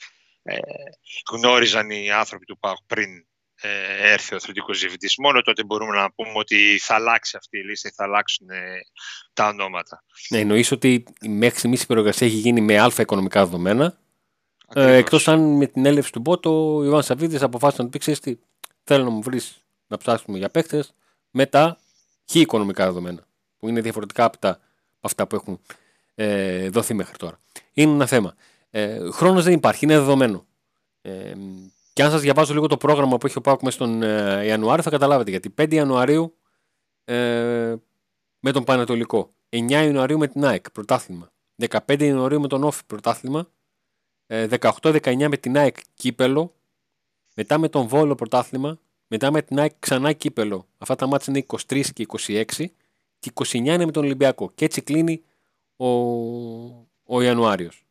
ε, 0.43 0.59
γνώριζαν 1.31 1.91
οι 1.91 2.11
άνθρωποι 2.11 2.45
του 2.45 2.59
ΠΑΟΚ 2.59 2.79
πριν 2.87 3.11
ε, 3.17 3.27
έρθει 4.01 4.35
ο 4.35 4.37
αθλητικός 4.37 4.79
διευθυντής. 4.79 5.17
Μόνο 5.19 5.43
τότε 5.43 5.65
μπορούμε 5.65 5.97
να 5.97 6.13
πούμε 6.13 6.33
ότι 6.35 6.79
θα 6.81 6.95
αλλάξει 6.95 7.37
αυτή 7.37 7.59
η 7.59 7.65
λίστα, 7.65 7.91
θα 7.95 8.05
αλλάξουν 8.05 8.51
ε, 8.51 8.81
τα 9.33 9.49
ονόματα. 9.49 10.05
Ναι, 10.29 10.39
εννοείς 10.39 10.71
ότι 10.71 11.05
μέχρι 11.29 11.59
στιγμής 11.59 11.83
η 11.83 11.87
προεργασία 11.87 12.27
έχει 12.27 12.37
γίνει 12.37 12.61
με 12.61 12.79
αλφα 12.79 13.03
οικονομικά 13.03 13.45
δεδομένα. 13.45 13.99
Ε, 14.75 14.95
Εκτός 14.95 15.29
αν 15.29 15.57
με 15.57 15.67
την 15.67 15.87
έλευση 15.87 16.13
του 16.13 16.21
Μπότο, 16.21 16.77
ο 16.77 16.85
Ιωάννης 16.85 17.07
Σαββίδης 17.07 17.43
αποφάσισε 17.43 17.83
να 17.83 17.89
του 17.89 17.99
πει: 17.99 18.13
τι, 18.13 18.39
θέλω 18.85 19.05
να 19.05 19.11
μου 19.11 19.23
βρεις 19.23 19.65
να 19.87 19.97
ψάξουμε 19.97 20.39
για 20.39 20.49
παίχτε 20.49 20.85
με 21.31 21.47
τα 21.47 21.79
χ 22.31 22.35
οικονομικά 22.35 22.85
δεδομένα. 22.85 23.27
Που 23.59 23.69
είναι 23.69 23.81
διαφορετικά 23.81 24.25
από, 24.25 24.39
τα, 24.39 24.61
αυτά 25.01 25.27
που 25.27 25.35
έχουν 25.35 25.61
ε, 26.15 26.69
δοθεί 26.69 26.95
μέχρι 26.95 27.17
τώρα. 27.17 27.39
Είναι 27.73 27.93
ένα 27.93 28.07
θέμα. 28.07 28.35
Ε, 28.71 29.11
Χρόνος 29.11 29.45
δεν 29.45 29.53
υπάρχει, 29.53 29.85
είναι 29.85 29.99
δεδομένο. 29.99 30.47
Ε, 31.03 31.35
και 31.99 32.05
αν 32.05 32.11
σας 32.11 32.21
διαβάζω 32.21 32.55
λίγο 32.55 32.67
το 32.67 32.77
πρόγραμμα 32.77 33.19
που 33.19 33.27
έχει 33.27 33.39
ο 33.39 33.41
Πάουκ 33.41 33.63
μέσα 33.63 33.77
στον 33.77 34.03
ε, 34.03 34.45
Ιανουάριο, 34.45 34.83
θα 34.83 34.91
καταλάβετε 34.91 35.31
γιατί. 35.31 35.55
5 35.59 35.73
Ιανουαρίου 35.73 36.37
ε, 37.05 37.75
με 38.41 38.53
τον 38.53 38.65
Πανατολικό. 38.65 39.35
9 39.49 39.71
Ιανουαρίου 39.71 40.19
με 40.19 40.27
την 40.27 40.45
ΑΕΚ, 40.45 40.71
πρωτάθλημα. 40.71 41.33
15 41.69 42.03
Ιανουαρίου 42.03 42.41
με 42.41 42.49
τον 42.49 42.65
Όφη, 42.65 42.83
πρωτάθλημα. 42.87 43.51
Ε, 44.27 44.47
18-19 44.61 45.29
με 45.29 45.37
την 45.37 45.57
ΑΕΚ, 45.57 45.77
κύπελο. 45.95 46.55
Μετά 47.35 47.59
με 47.59 47.69
τον 47.69 47.87
Βόλο, 47.87 48.15
πρωτάθλημα. 48.15 48.79
Μετά 49.07 49.33
με 49.33 49.43
την 49.43 49.59
ΑΕΚ, 49.59 49.73
ξανά 49.79 50.13
κύπελο. 50.13 50.67
Αυτά 50.79 50.95
τα 50.95 51.07
μάτια 51.07 51.33
είναι 51.37 51.47
23 51.69 51.85
και 51.93 52.07
26. 52.19 52.45
Και 53.19 53.31
29 53.35 53.55
είναι 53.55 53.85
με 53.85 53.93
τον 53.93 54.05
Ολυμπιακό. 54.05 54.51
Και 54.55 54.65
έτσι 54.65 54.83
κλείνει 54.83 55.23
ο, 55.77 55.89
ο 57.05 57.21
Ιανουάριος. 57.23 57.85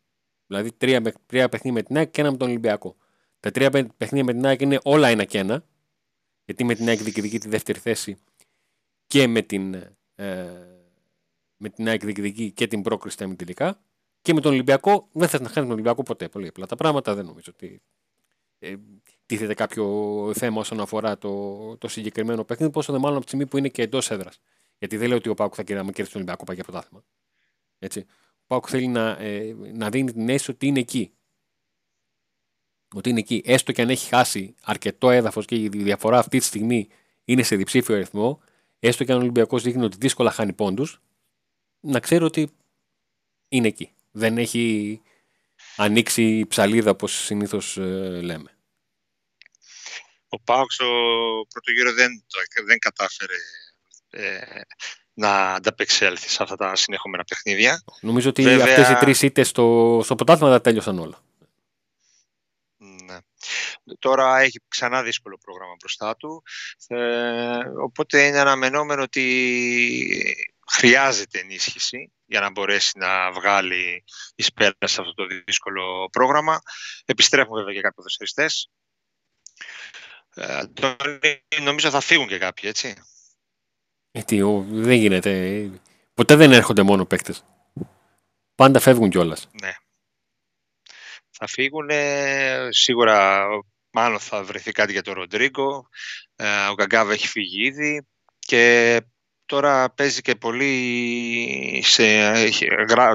Δηλαδή 0.47 0.71
τρία, 0.71 1.01
τρία 1.25 1.49
παιχνίδια 1.49 1.81
με 1.81 1.87
την 1.87 1.97
ΑΕΚ 1.97 2.11
και 2.11 2.21
ένα 2.21 2.31
με 2.31 2.37
τον 2.37 2.47
Ολυμπιακό. 2.47 2.95
Τα 3.39 3.51
τρία 3.51 3.70
παιχνίδια 3.70 4.24
με 4.24 4.34
την 4.34 4.46
ΑΕΚ 4.46 4.62
είναι 4.62 4.79
όλα 4.84 5.08
ένα 5.08 5.24
και 5.24 5.38
ένα. 5.38 5.65
Γιατί 6.46 6.63
με 6.63 6.75
την 6.75 6.88
ΑΕΚ 6.88 7.01
διεκδικεί 7.01 7.39
τη 7.39 7.50
δεύτερη 7.50 7.79
θέση 7.79 8.17
και 9.08 9.27
με 9.27 9.41
την 9.41 9.74
ε, 10.15 10.77
με 11.58 11.70
την 11.70 11.88
ΑΕΚ 11.88 12.03
διεκδικεί 12.03 12.51
και 12.51 12.67
την 12.67 12.82
πρόκριση 12.82 13.15
στα 13.15 13.36
τελικά. 13.36 13.82
Και 14.22 14.34
με 14.34 14.41
τον 14.41 14.51
Ολυμπιακό 14.51 15.08
δεν 15.12 15.27
θες 15.27 15.39
να 15.39 15.46
χάνεις 15.46 15.62
τον 15.62 15.72
Ολυμπιακό 15.72 16.03
ποτέ. 16.03 16.29
Πολύ 16.29 16.48
απλά 16.48 16.65
τα 16.65 16.75
πράγματα 16.75 17.15
δεν 17.15 17.25
νομίζω 17.25 17.51
ότι 17.53 17.82
ε, 18.60 18.75
τίθεται 19.25 19.53
κάποιο 19.53 19.86
θέμα 20.36 20.60
όσον 20.60 20.79
αφορά 20.79 21.17
το, 21.17 21.77
το 21.77 21.88
συγκεκριμένο 21.88 22.44
παιχνίδι. 22.44 22.72
Πόσο 22.72 22.91
δε 22.91 22.98
μάλλον 22.98 23.15
από 23.15 23.25
τη 23.25 23.27
στιγμή 23.27 23.48
που 23.48 23.58
είναι 23.58 23.70
και 23.70 23.82
εντός 23.82 24.12
έδρας. 24.12 24.39
Γιατί 24.77 24.98
δεν 24.98 25.08
λέω 25.08 25.17
ότι 25.17 25.29
ο 25.29 25.34
Πάουκ 25.34 25.53
θα 25.56 25.63
κερδίσει 25.63 25.96
τον 25.96 26.12
Ολυμπιακό 26.13 26.44
πάει 26.44 26.56
για 26.56 26.63
πρωτάθλημα. 26.63 27.03
Έτσι. 27.79 28.06
Ο 28.41 28.46
Πάουκ 28.48 28.65
θέλει 28.70 28.88
να, 28.88 29.10
ε, 29.10 29.56
να 29.74 29.89
δίνει 29.89 30.12
την 30.12 30.29
αίσθηση 30.29 30.51
ότι 30.51 30.67
είναι 30.67 30.79
εκεί. 30.79 31.12
Ότι 32.94 33.10
είναι 33.10 33.20
εκεί. 33.20 33.41
Έστω 33.46 33.72
και 33.72 33.82
αν 33.82 33.89
έχει 33.89 34.08
χάσει 34.08 34.56
αρκετό 34.62 35.10
έδαφος 35.10 35.46
και 35.46 35.56
η 35.56 35.70
διαφορά 35.70 36.20
αυτή 36.20 36.39
τη 36.39 36.46
στιγμή 36.46 36.88
είναι 37.25 37.44
σε 37.44 37.56
διψήφιο 37.56 37.96
αριθμό, 37.96 38.41
έστω 38.79 39.03
και 39.03 39.12
αν 39.12 39.17
ο 39.17 39.22
Ολυμπιακός 39.22 39.63
δείχνει 39.63 39.84
ότι 39.84 39.98
δύσκολα 40.00 40.32
χάνει 40.32 40.53
πόντους, 40.53 41.01
να 41.79 42.00
ξέρει 42.00 42.24
ότι 42.24 42.51
είναι 43.50 43.67
εκεί. 43.67 43.91
Δεν 44.12 44.38
έχει 44.38 45.01
ανοίξει 45.75 46.38
η 46.38 46.46
ψαλίδα 46.46 46.91
όπως 46.91 47.12
συνήθως 47.12 47.77
ε, 47.77 48.20
λέμε. 48.22 48.51
Ο 50.29 50.39
Πάοξ 50.39 50.74
στο 50.74 50.86
πρώτο 51.50 51.72
γύρο 51.72 51.94
δεν, 51.94 52.24
δεν 52.65 52.79
κατάφερε 52.79 53.36
ε, 54.10 54.62
να 55.13 55.53
ανταπεξέλθει 55.53 56.29
σε 56.29 56.44
αυτά 56.44 56.56
τα 56.56 56.75
συνεχόμενα 56.75 57.24
παιχνίδια. 57.24 57.84
Νομίζω 58.01 58.29
ότι 58.29 58.44
Βέβαια... 58.44 58.65
αυτές 58.65 58.89
οι 58.89 58.94
τρεις 58.94 59.22
ήττες 59.22 59.48
στο, 59.48 60.00
στο 60.03 60.15
ποτάθμα 60.15 60.50
δεν 60.50 60.62
τέλειωσαν 60.62 61.00
όλα. 61.00 61.24
Ναι. 63.83 63.93
Τώρα 63.99 64.39
έχει 64.39 64.59
ξανά 64.67 65.03
δύσκολο 65.03 65.37
πρόγραμμα 65.37 65.75
μπροστά 65.79 66.15
του, 66.15 66.43
ε, 66.87 67.59
οπότε 67.83 68.25
είναι 68.25 68.39
αναμενόμενο 68.39 69.01
ότι 69.01 69.25
χρειάζεται 70.71 71.39
ενίσχυση 71.39 72.11
για 72.25 72.39
να 72.39 72.51
μπορέσει 72.51 72.97
να 72.97 73.31
βγάλει 73.31 74.03
εις 74.35 74.53
πέρας 74.53 74.91
σε 74.91 75.01
αυτό 75.01 75.13
το 75.13 75.25
δύσκολο 75.45 76.09
πρόγραμμα. 76.11 76.61
Επιστρέφουν 77.05 77.55
βέβαια 77.55 77.73
και 77.73 77.81
κάποιοι 77.81 77.95
ποδοσφαιριστές. 77.95 78.71
Ε, 80.35 80.63
νομίζω 81.61 81.89
θα 81.89 81.99
φύγουν 81.99 82.27
και 82.27 82.37
κάποιοι, 82.37 82.69
έτσι. 82.73 82.95
Γιατί 84.11 84.41
δεν 84.67 84.95
γίνεται. 84.97 85.71
Ποτέ 86.13 86.35
δεν 86.35 86.51
έρχονται 86.51 86.81
μόνο 86.81 87.05
παίκτες. 87.05 87.43
Πάντα 88.55 88.79
φεύγουν 88.79 89.09
κιόλας. 89.09 89.49
Ναι. 89.61 89.73
Θα 91.38 91.48
φύγουν. 91.48 91.89
Σίγουρα 92.70 93.48
μάλλον 93.89 94.20
θα 94.20 94.44
βρεθεί 94.44 94.72
κάτι 94.72 94.91
για 94.91 95.01
τον 95.01 95.13
Ροντρίγκο. 95.13 95.88
Ε, 96.36 96.67
ο 96.67 96.74
Γκαγκάβα 96.74 97.13
έχει 97.13 97.27
φύγει 97.27 97.65
ήδη. 97.65 98.08
Και 98.39 99.01
Τώρα 99.48 99.89
παίζει 99.89 100.22
και 100.22 100.36
πολύ, 100.36 101.84
σε, 101.86 102.34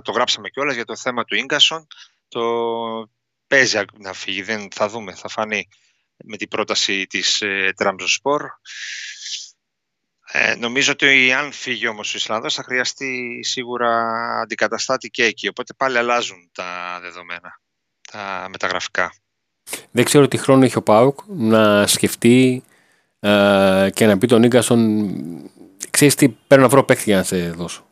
το 0.03 0.13
γράψαμε 0.13 0.49
κιόλας 0.49 0.75
για 0.75 0.85
το 0.85 0.97
θέμα 0.97 1.25
του 1.25 1.35
Ίγκασον. 1.35 1.87
Το 2.29 2.43
παίζει 3.47 3.79
να 3.99 4.13
φύγει, 4.13 4.43
δεν, 4.43 4.69
θα 4.73 4.89
δούμε, 4.89 5.15
θα 5.15 5.29
φανεί 5.29 5.69
με 6.25 6.37
την 6.37 6.49
πρόταση 6.49 7.07
της 7.07 7.41
ε, 7.41 7.73
Τραμζοσπορ. 7.77 8.43
Ε, 10.33 10.55
νομίζω 10.55 10.93
ότι 10.93 11.33
αν 11.33 11.53
φύγει 11.53 11.87
όμως 11.87 12.15
ο 12.15 12.17
Ισλανδός 12.17 12.55
θα 12.55 12.63
χρειαστεί 12.63 13.41
σίγουρα 13.43 13.91
αντικαταστάτη 14.41 15.09
και 15.09 15.25
εκεί. 15.25 15.49
Οπότε 15.49 15.75
πάλι 15.75 15.99
αλλάζουν 15.99 16.51
τα 16.53 16.99
δεδομένα, 17.03 17.61
τα 18.13 18.47
μεταγραφικά. 18.51 19.15
Δεν 19.91 20.05
ξέρω 20.05 20.29
τι 20.29 20.37
χρόνο 20.37 20.65
έχει 20.65 20.79
ο 20.79 20.83
Πάουκ 20.83 21.19
να 21.27 21.87
σκεφτεί 21.87 22.63
ε, 23.21 23.89
και 23.93 24.07
να 24.07 24.19
πει 24.19 24.27
τον 24.27 24.43
Ίγκασον 24.43 25.11
ξέρεις 25.91 26.15
τι, 26.15 26.29
πρέπει 26.29 26.63
να 26.63 26.69
βρω 26.69 26.85
παίχτη 26.85 27.03
για 27.05 27.17
να 27.17 27.23
σε 27.23 27.51
δώσω. 27.51 27.85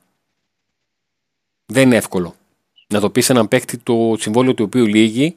Δεν 1.66 1.82
είναι 1.82 1.96
εύκολο. 1.96 2.34
Να 2.88 3.00
το 3.00 3.10
πεις 3.10 3.30
έναν 3.30 3.48
παίχτη 3.48 3.78
το 3.78 4.16
συμβόλαιο 4.18 4.54
του 4.54 4.64
οποίου 4.64 4.86
λύγει 4.86 5.36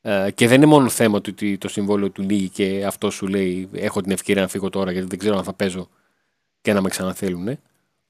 ε, 0.00 0.30
και 0.34 0.48
δεν 0.48 0.56
είναι 0.56 0.66
μόνο 0.66 0.88
θέμα 0.88 1.20
του 1.20 1.30
ότι 1.32 1.58
το 1.58 1.68
συμβόλαιο 1.68 2.10
του 2.10 2.22
λύγει 2.22 2.48
και 2.48 2.84
αυτό 2.86 3.10
σου 3.10 3.26
λέει 3.26 3.68
έχω 3.72 4.00
την 4.00 4.12
ευκαιρία 4.12 4.42
να 4.42 4.48
φύγω 4.48 4.70
τώρα 4.70 4.92
γιατί 4.92 5.06
δεν 5.06 5.18
ξέρω 5.18 5.36
αν 5.36 5.44
θα 5.44 5.52
παίζω 5.52 5.88
και 6.60 6.72
να 6.72 6.80
με 6.80 6.88
ξαναθέλουν. 6.88 7.58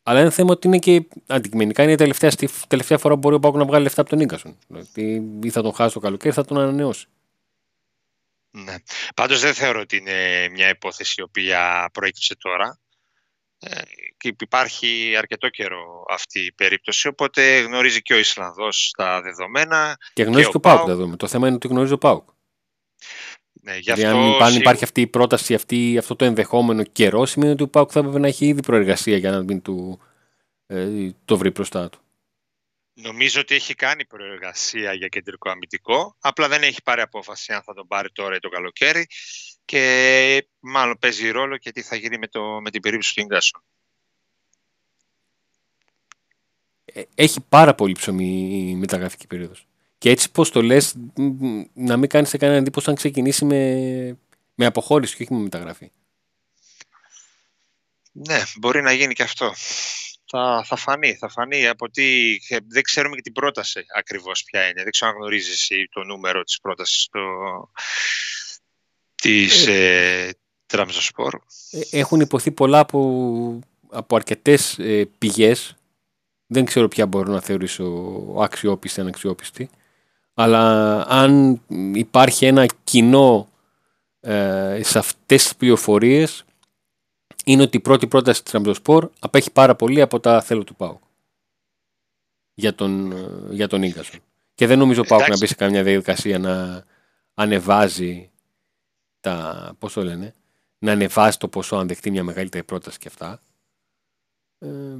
Αλλά 0.08 0.20
είναι 0.20 0.30
θέμα 0.30 0.50
ότι 0.50 0.66
είναι 0.66 0.78
και 0.78 1.06
αντικειμενικά 1.26 1.82
είναι 1.82 1.92
η 1.92 1.94
τελευταία, 1.94 2.30
τελευταία 2.68 2.98
φορά 2.98 3.14
που 3.14 3.20
μπορεί 3.20 3.34
ο 3.34 3.38
Πάκο 3.38 3.58
να 3.58 3.64
βγάλει 3.64 3.82
λεφτά 3.82 4.00
από 4.00 4.10
τον 4.10 4.18
Νίκασον. 4.18 4.58
Δηλαδή 4.66 5.22
ή 5.42 5.50
θα 5.50 5.62
τον 5.62 5.74
χάσει 5.74 5.94
το 5.94 6.00
καλοκαίρι 6.00 6.34
θα 6.34 6.44
τον 6.44 6.58
ανανεώσει. 6.58 7.06
Ναι. 8.50 8.74
Πάντως 9.14 9.40
δεν 9.40 9.54
θεωρώ 9.54 9.80
ότι 9.80 9.96
είναι 9.96 10.48
μια 10.52 10.68
υπόθεση 10.68 11.14
η 11.18 11.22
οποία 11.22 11.90
προέκυψε 11.92 12.36
τώρα. 12.36 12.78
Ε, 13.58 13.80
και 14.16 14.34
υπάρχει 14.40 15.14
αρκετό 15.18 15.48
καιρό 15.48 16.04
αυτή 16.10 16.40
η 16.40 16.52
περίπτωση, 16.52 17.08
οπότε 17.08 17.60
γνωρίζει 17.60 18.02
και 18.02 18.14
ο 18.14 18.18
Ισλανδός 18.18 18.94
τα 18.96 19.20
δεδομένα. 19.20 19.98
Και 20.12 20.22
γνωρίζει 20.22 20.50
και, 20.50 20.56
ο 20.56 20.60
Πάουκ 20.60 20.78
τα 20.78 20.86
δεδομένα. 20.86 21.16
Το 21.16 21.26
θέμα 21.26 21.46
είναι 21.46 21.56
ότι 21.56 21.68
γνωρίζει 21.68 21.92
ο 21.92 21.98
Πάουκ. 21.98 22.28
Ναι, 23.66 23.76
γι 23.76 23.92
δηλαδή, 23.92 24.42
αν 24.42 24.54
υπάρχει 24.54 24.84
αυτή 24.84 25.00
η 25.00 25.06
πρόταση, 25.06 25.54
αυτή, 25.54 25.98
αυτό 25.98 26.16
το 26.16 26.24
ενδεχόμενο 26.24 26.82
καιρό, 26.82 27.26
σημαίνει 27.26 27.52
ότι 27.52 27.62
ο 27.62 27.68
Πάουκ 27.68 27.90
θα 27.92 27.98
έπρεπε 27.98 28.18
να 28.18 28.26
έχει 28.26 28.46
ήδη 28.46 28.62
προεργασία 28.62 29.16
για 29.16 29.30
να 29.30 29.42
μην 29.42 29.62
του, 29.62 30.00
ε, 30.66 31.10
το 31.24 31.36
βρει 31.38 31.50
μπροστά 31.50 31.88
του. 31.88 32.00
Νομίζω 32.92 33.40
ότι 33.40 33.54
έχει 33.54 33.74
κάνει 33.74 34.04
προεργασία 34.04 34.92
για 34.92 35.08
κεντρικό 35.08 35.50
αμυντικό, 35.50 36.16
απλά 36.20 36.48
δεν 36.48 36.62
έχει 36.62 36.82
πάρει 36.82 37.00
απόφαση 37.00 37.52
αν 37.52 37.62
θα 37.62 37.74
τον 37.74 37.86
πάρει 37.86 38.10
τώρα 38.12 38.36
ή 38.36 38.38
το 38.38 38.48
καλοκαίρι 38.48 39.06
και 39.64 40.46
μάλλον 40.60 40.98
παίζει 40.98 41.30
ρόλο 41.30 41.56
και 41.56 41.72
τι 41.72 41.82
θα 41.82 41.96
γίνει 41.96 42.18
με, 42.18 42.26
το, 42.26 42.60
με 42.60 42.70
την 42.70 42.80
περίπτωση 42.80 43.14
του 43.14 43.20
Ίγκασον. 43.20 43.62
Ε, 46.84 47.02
έχει 47.14 47.40
πάρα 47.48 47.74
πολύ 47.74 47.92
ψωμί 47.92 48.68
η 48.70 48.74
μεταγραφική 48.74 49.26
περίοδος. 49.26 49.66
Και 50.06 50.12
έτσι 50.12 50.30
πώς 50.30 50.50
το 50.50 50.62
λες, 50.62 50.94
να 51.74 51.96
μην 51.96 52.08
κάνεις 52.08 52.36
κανένα 52.38 52.58
εντύπωση 52.58 52.90
αν 52.90 52.96
ξεκινήσει 52.96 53.44
με, 53.44 54.18
με 54.54 54.66
αποχώρηση 54.66 55.16
και 55.16 55.22
όχι 55.22 55.34
με 55.34 55.40
μεταγραφή. 55.40 55.90
Ναι, 58.12 58.42
μπορεί 58.58 58.82
να 58.82 58.92
γίνει 58.92 59.14
και 59.14 59.22
αυτό. 59.22 59.54
Θα, 60.24 60.64
θα 60.66 60.76
φανεί, 60.76 61.14
θα 61.14 61.28
φανεί 61.28 61.66
από 61.66 61.90
τι... 61.90 62.36
Δεν 62.68 62.82
ξέρουμε 62.82 63.16
και 63.16 63.22
την 63.22 63.32
πρόταση 63.32 63.84
ακριβώς 63.96 64.44
ποια 64.44 64.68
είναι. 64.68 64.82
Δεν 64.82 64.90
ξέρω 64.90 65.10
αν 65.10 65.16
γνωρίζεις 65.16 65.70
το 65.90 66.04
νούμερο 66.04 66.42
της 66.42 66.60
πρότασης 66.60 67.08
το 67.10 67.20
της 69.14 69.66
ε, 69.66 70.34
Τραμζοσπορ. 70.66 71.34
Ε, 71.70 71.98
έχουν 71.98 72.20
υποθεί 72.20 72.50
πολλά 72.50 72.78
από, 72.78 73.60
από 73.90 74.16
αρκετές 74.16 74.78
ε, 74.78 75.08
πηγές. 75.18 75.76
Δεν 76.46 76.64
ξέρω 76.64 76.88
ποια 76.88 77.06
μπορώ 77.06 77.32
να 77.32 77.40
θεωρήσω 77.40 77.84
αξιόπιστη, 78.38 79.00
αναξιόπιστη. 79.00 79.70
Αλλά 80.38 81.00
αν 81.08 81.60
υπάρχει 81.94 82.46
ένα 82.46 82.66
κοινό 82.84 83.48
ε, 84.20 84.80
σε 84.82 84.98
αυτές 84.98 85.42
τις 85.42 85.56
πληροφορίες 85.56 86.44
είναι 87.44 87.62
ότι 87.62 87.76
η 87.76 87.80
πρώτη 87.80 88.06
πρόταση 88.06 88.42
της 88.42 88.50
Τραμζοσπορ 88.50 89.10
απέχει 89.18 89.50
πάρα 89.50 89.74
πολύ 89.74 90.00
από 90.00 90.20
τα 90.20 90.42
θέλω 90.42 90.64
του 90.64 90.74
ΠΑΟΚ 90.74 91.02
για 92.54 92.74
τον, 92.74 93.12
ε, 93.12 93.54
για 93.54 93.68
τον 93.68 93.82
Ίγκασον. 93.82 94.20
Και 94.54 94.66
δεν 94.66 94.78
νομίζω 94.78 95.00
ο 95.00 95.06
ΠΑΟΚ 95.08 95.28
να 95.28 95.36
μπει 95.36 95.46
σε 95.46 95.54
καμιά 95.54 95.82
διαδικασία 95.82 96.38
να 96.38 96.84
ανεβάζει 97.34 98.30
τα, 99.20 99.74
πώς 99.78 99.92
το 99.92 100.02
λένε, 100.02 100.34
να 100.78 100.92
ανεβάσει 100.92 101.38
το 101.38 101.48
ποσό 101.48 101.76
αν 101.76 101.86
δεχτεί 101.86 102.10
μια 102.10 102.24
μεγαλύτερη 102.24 102.64
πρόταση 102.64 102.98
και 102.98 103.08
αυτά. 103.08 103.40
Ε, 104.58 104.96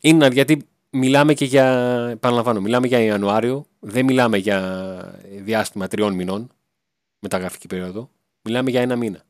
είναι 0.00 0.28
γιατί 0.28 0.68
μιλάμε 0.90 1.34
και 1.34 1.44
για, 1.44 1.66
επαναλαμβάνω, 2.10 2.60
μιλάμε 2.60 2.86
για 2.86 3.00
Ιανουάριο, 3.00 3.66
δεν 3.78 4.04
μιλάμε 4.04 4.36
για 4.36 5.20
διάστημα 5.40 5.88
τριών 5.88 6.14
μηνών, 6.14 6.50
μεταγραφική 7.18 7.66
περίοδο, 7.66 8.10
μιλάμε 8.42 8.70
για 8.70 8.80
ένα 8.80 8.96
μήνα. 8.96 9.24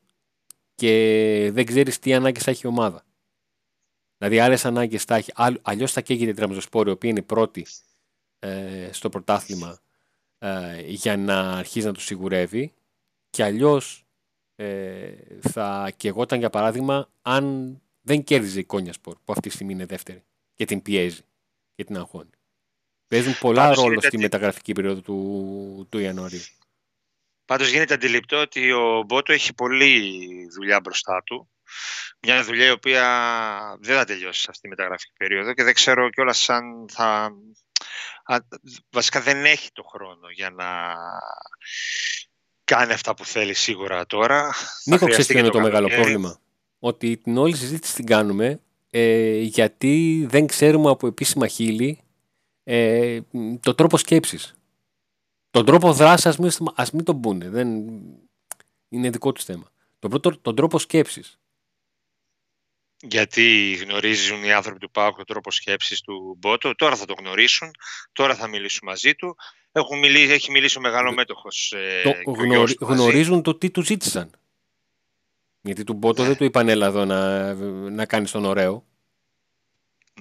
Και 0.75 1.51
δεν 1.53 1.67
ξέρεις 1.67 1.99
τι 1.99 2.15
ανάγκες 2.15 2.43
θα 2.43 2.51
έχει 2.51 2.67
η 2.67 2.69
ομάδα. 2.69 3.05
Δηλαδή 4.17 4.39
άλλες 4.39 4.65
ανάγκες 4.65 5.05
θα 5.05 5.15
έχει, 5.15 5.33
αλλιώς 5.63 5.93
θα 5.93 6.01
καίγεται 6.01 6.31
η 6.31 6.35
Τραμζοσπόρη, 6.35 6.89
η 6.89 6.93
οποία 6.93 7.11
είναι 7.11 7.23
πρώτη 7.23 7.67
ε, 8.39 8.89
στο 8.93 9.09
πρωτάθλημα 9.09 9.79
ε, 10.39 10.81
για 10.87 11.17
να 11.17 11.53
αρχίσει 11.53 11.87
να 11.87 11.93
το 11.93 12.01
σιγουρεύει 12.01 12.73
και 13.31 13.45
αλλιώς 13.45 14.07
ε, 14.57 15.13
θα 15.41 15.91
κεγόταν 15.97 16.39
για 16.39 16.51
παράδειγμα 16.51 17.11
αν 17.23 17.77
δεν 18.01 18.25
κέρδιζε 18.25 18.61
η 18.61 18.65
Κόνια 18.65 18.93
Σπορ 18.93 19.17
που 19.25 19.33
αυτή 19.33 19.49
τη 19.49 19.55
στιγμή 19.55 19.73
είναι 19.73 19.87
δεύτερη 19.87 20.25
και 20.55 20.65
την 20.65 20.83
πιέζει 20.83 21.23
και 21.81 21.87
την 21.87 21.97
αγχώνει. 21.97 22.31
Παίζουν 23.09 23.39
πολλά 23.39 23.75
ρόλο 23.75 24.01
στη 24.01 24.19
μεταγραφική 24.19 24.73
περίοδο 24.73 25.01
του, 25.01 25.87
του 25.91 25.99
Ιανουαρίου. 25.99 26.41
Πάντως 27.45 27.71
γίνεται 27.71 27.95
αντιληπτό 27.95 28.41
ότι 28.41 28.73
ο 28.73 29.03
Μπότο 29.07 29.33
έχει 29.33 29.55
πολλή 29.55 30.27
δουλειά 30.55 30.81
μπροστά 30.81 31.23
του. 31.25 31.51
Μια 32.21 32.45
δουλειά 32.45 32.67
η 32.67 32.71
οποία 32.71 33.05
δεν 33.81 33.97
θα 33.97 34.05
τελειώσει 34.05 34.41
σε 34.41 34.47
αυτή 34.49 34.63
τη 34.63 34.69
μεταγραφική 34.69 35.13
περίοδο 35.19 35.55
και 35.55 35.63
δεν 35.63 35.75
ξέρω 35.75 36.11
κιόλας 36.11 36.49
αν 36.51 36.89
θα. 36.89 37.31
Βασικά 38.91 39.21
δεν 39.21 39.45
έχει 39.45 39.69
το 39.73 39.83
χρόνο 39.83 40.31
για 40.35 40.51
να 40.51 40.95
κάνει 42.65 42.93
αυτά 42.93 43.15
που 43.15 43.25
θέλει 43.25 43.55
σίγουρα 43.55 44.07
τώρα. 44.07 44.55
Νίκο, 44.85 45.07
ξέρεις 45.07 45.27
τι 45.27 45.39
είναι 45.39 45.49
το, 45.49 45.61
μεγάλο 45.61 45.89
πρόβλημα; 45.89 46.41
Ότι 46.79 47.17
την 47.17 47.37
όλη 47.37 47.57
συζήτηση 47.57 47.95
την 47.95 48.07
κάνουμε 48.07 48.61
ε, 48.91 49.39
γιατί 49.39 50.27
δεν 50.29 50.47
ξέρουμε 50.47 50.91
από 50.91 51.07
επίσημα 51.07 51.47
χείλη 51.47 52.01
ε, 52.65 53.21
το 53.61 53.75
τρόπο 53.75 53.97
σκέψης. 53.97 54.55
Τον 55.51 55.65
τρόπο 55.65 55.93
δράσης 55.93 56.27
ας 56.27 56.39
μην, 56.39 56.51
ας 56.75 56.91
μην 56.91 57.05
τον 57.05 57.21
πούνε. 57.21 57.49
Δεν, 57.49 57.69
είναι 58.89 59.11
δικό 59.11 59.33
τους 59.33 59.45
θέμα. 59.45 59.71
Τον, 59.99 60.41
τον 60.43 60.55
τρόπο 60.55 60.79
σκέψης. 60.79 61.39
Γιατί 63.03 63.73
γνωρίζουν 63.83 64.45
οι 64.45 64.53
άνθρωποι 64.53 64.79
του 64.79 64.91
ΠΑΟΚ 64.91 65.17
τον 65.17 65.25
τρόπο 65.25 65.51
σκέψης 65.51 66.01
του 66.01 66.37
Μπότο. 66.39 66.75
Τώρα 66.75 66.97
θα 66.97 67.05
το 67.05 67.15
γνωρίσουν. 67.19 67.71
Τώρα 68.13 68.35
θα 68.35 68.49
μιλήσουν 68.49 68.81
μαζί 68.83 69.15
του. 69.15 69.37
Έχουν 69.73 69.99
μιλήσει, 69.99 70.33
έχει 70.33 70.51
μιλήσει 70.51 70.79
ο 70.79 70.81
μεγάλο 70.81 71.13
μέτοχος. 71.13 71.73
Ε, 71.77 72.03
το, 72.03 72.31
γνωρι, 72.31 72.77
γνωρίζουν 72.81 73.43
το 73.43 73.55
τι 73.55 73.71
του 73.71 73.83
ζήτησαν. 73.83 74.31
Γιατί 75.63 75.85
του 75.85 75.93
Μπότο 75.93 76.23
ναι. 76.23 76.29
δεν 76.29 76.37
του 76.37 76.45
είπαν 76.45 76.69
έλα 76.69 76.87
εδώ 76.87 77.05
να, 77.05 77.55
να 77.91 78.07
κάνεις 78.07 78.31
τον 78.31 78.45
ωραίο. 78.45 78.85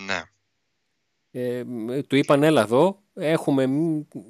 Ναι. 0.06 0.24
Ε, 1.32 1.64
του 2.02 2.16
είπαν 2.16 2.44
έλα 2.44 2.62
εδώ, 2.62 3.02
έχουμε 3.14 3.70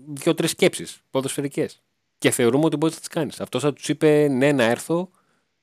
δύο-τρει 0.08 0.48
σκέψεις 0.48 1.02
ποδοσφαιρικές. 1.12 1.82
Και 2.18 2.32
θεωρούμε 2.32 2.66
ότι 2.66 2.78
μπορείς 2.78 2.96
να 2.96 3.02
τις 3.02 3.10
κάνεις. 3.10 3.42
Αυτός 3.42 3.62
θα 3.62 3.74
τους 3.74 3.90
είπε 3.90 4.28
ναι, 4.28 4.52
να 4.52 4.64
έρθω 4.64 5.10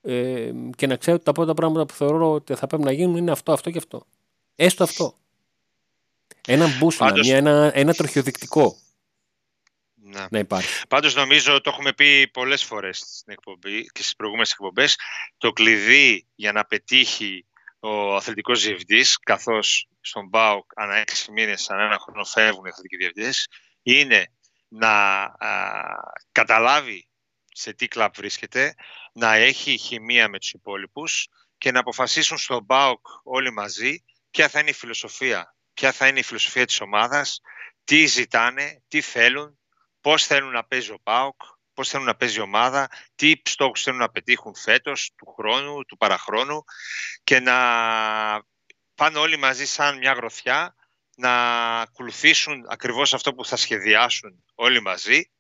ε, 0.03 0.50
και 0.76 0.87
να 0.87 0.97
ξέρω 0.97 1.17
ότι 1.17 1.25
τα 1.25 1.33
πρώτα 1.33 1.55
πράγματα 1.55 1.87
που 1.87 1.95
θεωρώ 1.95 2.33
ότι 2.33 2.55
θα 2.55 2.67
πρέπει 2.67 2.83
να 2.83 2.93
γίνουν 2.93 3.17
είναι 3.17 3.31
αυτό, 3.31 3.53
αυτό 3.53 3.71
και 3.71 3.79
αυτό. 3.79 4.07
Έστω 4.57 4.83
αυτό. 4.83 5.15
Ένα 6.47 6.67
μπούσουλα, 6.79 7.09
Πάντως... 7.09 7.29
ένα, 7.29 7.71
ένα 7.75 7.93
τροχιοδεικτικό. 7.93 8.76
Να. 10.08 10.28
να 10.30 10.38
υπάρχει. 10.38 10.86
Πάντως 10.88 11.14
νομίζω, 11.14 11.60
το 11.60 11.70
έχουμε 11.70 11.92
πει 11.92 12.28
πολλές 12.28 12.64
φορές 12.64 12.98
στην 12.98 13.32
εκπομπή 13.32 13.86
και 13.86 14.02
στις 14.02 14.16
προηγούμενες 14.16 14.52
εκπομπές, 14.52 14.96
το 15.38 15.52
κλειδί 15.52 16.26
για 16.34 16.52
να 16.52 16.64
πετύχει 16.64 17.46
ο 17.78 18.14
αθλητικός 18.14 18.62
διευθυντής, 18.62 19.18
καθώς 19.18 19.88
στον 20.00 20.30
ΠΑΟΚ 20.30 20.70
ανά 20.75 20.96
έξι 20.96 21.32
μήνες, 21.32 21.70
ανά 21.70 21.82
ένα 21.82 21.98
χρόνο 21.98 22.25
φεύγουν 22.25 22.64
οι 22.64 22.68
αθλητικοί 22.68 22.96
διευθυντές, 22.96 23.48
είναι 23.82 24.32
να 24.68 25.22
α, 25.22 25.60
καταλάβει 26.32 27.08
σε 27.52 27.72
τι 27.72 27.88
κλαπ 27.88 28.14
βρίσκεται, 28.16 28.75
να 29.12 29.34
έχει 29.34 29.78
χημεία 29.78 30.28
με 30.28 30.38
τους 30.38 30.52
υπόλοιπους 30.52 31.28
και 31.58 31.70
να 31.70 31.80
αποφασίσουν 31.80 32.38
στον 32.38 32.66
ΠΑΟΚ 32.66 33.06
όλοι 33.22 33.52
μαζί 33.52 34.04
ποια 34.30 34.48
θα 34.48 34.60
είναι 34.60 34.70
η 34.70 34.75
φιλοσοφία, 34.75 35.54
ποια 35.75 35.92
θα 35.92 36.06
είναι 36.06 36.18
η 36.18 36.22
φιλοσοφία 36.22 36.66
της 36.66 36.80
ομάδας, 36.80 37.40
τι 37.84 38.06
ζητάνε, 38.06 38.82
τι 38.88 39.00
θέλουν, 39.00 39.58
πώς 40.06 40.26
θέλουν 40.26 40.50
να 40.50 40.64
παίζει 40.64 40.90
ο 40.90 40.98
ΠΑΟΚ, 41.02 41.42
πώς 41.75 41.88
θέλουν 41.88 42.06
να 42.06 42.16
παίζει 42.16 42.38
η 42.38 42.40
ομάδα, 42.40 42.88
τι 43.14 43.32
στόχους 43.44 43.82
θέλουν 43.82 43.98
να 43.98 44.10
πετύχουν 44.10 44.54
φέτος, 44.56 45.12
του 45.16 45.34
χρόνου, 45.36 45.84
του 45.84 45.96
παραχρόνου 45.96 46.64
και 47.25 47.40
να 47.40 47.56
πάνε 48.94 49.18
όλοι 49.18 49.36
μαζί 49.36 49.66
σαν 49.66 49.98
μια 49.98 50.12
γροθιά 50.12 50.75
να 51.16 51.32
ακολουθήσουν 51.80 52.66
ακριβώς 52.68 53.14
αυτό 53.14 53.34
που 53.34 53.44
θα 53.44 53.56
σχεδιάσουν 53.56 54.44
όλοι 54.54 54.80
μαζί 54.80 55.30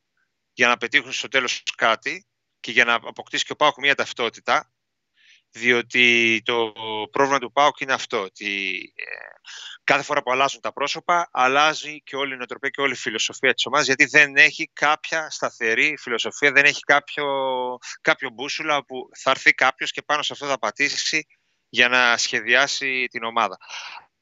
για 0.52 0.68
να 0.68 0.76
πετύχουν 0.76 1.12
στο 1.12 1.28
τέλος 1.28 1.62
κάτι 1.76 2.26
και 2.60 2.70
για 2.70 2.84
να 2.84 2.94
αποκτήσει 2.94 3.44
και 3.44 3.52
ο 3.52 3.56
ΠΑΟΚ 3.56 3.76
μια 3.76 3.94
ταυτότητα 3.94 4.72
διότι 5.50 6.42
το 6.44 6.72
πρόβλημα 7.10 7.38
του 7.38 7.52
ΠΑΟΚ 7.52 7.80
είναι 7.80 7.92
αυτό 7.92 8.20
ότι 8.22 8.80
ε, 8.94 9.04
κάθε 9.84 10.02
φορά 10.02 10.22
που 10.22 10.32
αλλάζουν 10.32 10.60
τα 10.60 10.72
πρόσωπα 10.72 11.28
αλλάζει 11.32 12.02
και 12.02 12.16
όλη 12.16 12.34
η 12.34 12.36
νοοτροπία 12.36 12.68
και 12.68 12.80
όλη 12.80 12.92
η 12.92 12.96
φιλοσοφία 12.96 13.54
της 13.54 13.66
ομάδας 13.66 13.86
γιατί 13.86 14.04
δεν 14.04 14.36
έχει 14.36 14.70
κάποια 14.72 15.30
σταθερή 15.30 15.96
φιλοσοφία, 15.98 16.52
δεν 16.52 16.64
έχει 16.64 16.80
κάποιο, 16.80 17.26
κάποιο 18.00 18.30
μπούσουλα 18.30 18.84
που 18.84 19.08
θα 19.18 19.30
έρθει 19.30 19.52
κάποιος 19.52 19.90
και 19.90 20.02
πάνω 20.02 20.22
σε 20.22 20.32
αυτό 20.32 20.46
θα 20.46 20.58
πατήσει 20.58 21.26
για 21.68 21.88
να 21.88 22.16
σχεδιάσει 22.16 23.06
την 23.10 23.24
ομάδα. 23.24 23.56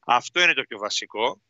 Αυτό 0.07 0.41
είναι 0.41 0.55
το 0.55 0.63
πιο 0.63 0.79
βασικό 0.79 1.43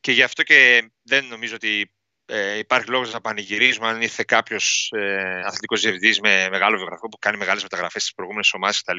και 0.00 0.12
γι' 0.12 0.22
αυτό 0.22 0.42
και 0.42 0.90
δεν 1.02 1.24
νομίζω 1.24 1.54
ότι 1.54 1.94
ε, 2.34 2.58
υπάρχει 2.58 2.90
λόγος 2.90 3.12
να 3.12 3.20
πανηγυρίζουμε 3.20 3.88
αν 3.88 4.02
ήρθε 4.02 4.22
κάποιος 4.26 4.92
ε, 4.94 5.40
αθλητικός 5.44 5.80
διευθυντής 5.80 6.20
με 6.20 6.48
μεγάλο 6.50 6.76
βιογραφικό 6.76 7.08
που 7.08 7.18
κάνει 7.18 7.36
μεγάλες 7.36 7.62
μεταγραφές 7.62 8.02
στις 8.02 8.14
προηγούμενες 8.14 8.52
ομάδες 8.52 8.82
κτλ. 8.82 8.96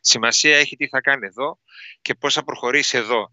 Σημασία 0.00 0.56
έχει 0.56 0.76
τι 0.76 0.88
θα 0.88 1.00
κάνει 1.00 1.26
εδώ 1.26 1.58
και 2.02 2.14
πώς 2.14 2.34
θα 2.34 2.44
προχωρήσει 2.44 2.96
εδώ. 2.96 3.32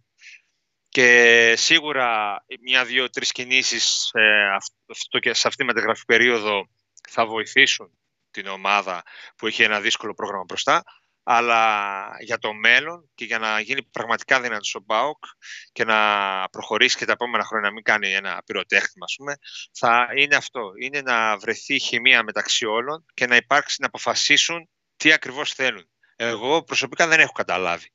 Και 0.90 1.54
σίγουρα 1.58 2.38
μια, 2.62 2.86
δύο, 2.86 3.10
τρεις 3.10 3.32
κινήσεις 3.32 4.10
ε, 4.14 4.50
αυτό 4.90 5.20
και 5.20 5.34
σε 5.34 5.48
αυτή 5.48 5.60
τη 5.60 5.64
μεταγραφή 5.64 6.06
περίοδο 6.06 6.68
θα 7.10 7.26
βοηθήσουν 7.26 7.98
την 8.32 8.48
ομάδα 8.48 9.04
που 9.36 9.48
έχει 9.48 9.64
ένα 9.64 9.80
δύσκολο 9.80 10.14
πρόγραμμα 10.14 10.44
μπροστά 10.44 10.84
αλλά 11.24 12.06
για 12.20 12.38
το 12.38 12.54
μέλλον 12.54 13.10
και 13.16 13.26
για 13.26 13.40
να 13.40 13.60
γίνει 13.60 13.84
πραγματικά 13.84 14.42
δυνατό 14.42 14.70
ο 14.74 14.84
ΠΑΟΚ 14.84 15.24
και 15.72 15.84
να 15.86 16.00
προχωρήσει 16.52 16.98
και 16.98 17.06
τα 17.06 17.12
επόμενα 17.12 17.44
χρόνια 17.44 17.68
να 17.68 17.74
μην 17.74 17.84
κάνει 17.84 18.14
ένα 18.14 18.42
πυροτέχνημα, 18.46 19.06
ας 19.06 19.16
πούμε, 19.18 19.34
θα 19.72 20.08
είναι 20.16 20.36
αυτό. 20.36 20.72
Είναι 20.82 21.02
να 21.02 21.38
βρεθεί 21.38 21.80
χημεία 21.80 22.24
μεταξύ 22.24 22.66
όλων 22.66 23.06
και 23.14 23.28
να 23.28 23.36
υπάρξει 23.36 23.78
να 23.80 23.88
αποφασίσουν 23.88 24.70
τι 24.96 25.12
ακριβώς 25.12 25.54
θέλουν. 25.54 25.88
Εγώ 26.16 26.64
προσωπικά 26.64 27.08
δεν 27.08 27.20
έχω 27.20 27.32
καταλάβει. 27.32 27.92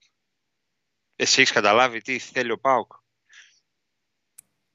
Εσύ 1.17 1.41
έχεις 1.41 1.53
καταλάβει 1.53 2.01
τι 2.01 2.19
θέλει 2.19 2.51
ο 2.51 2.59
ΠΑΟΚ. 2.59 2.93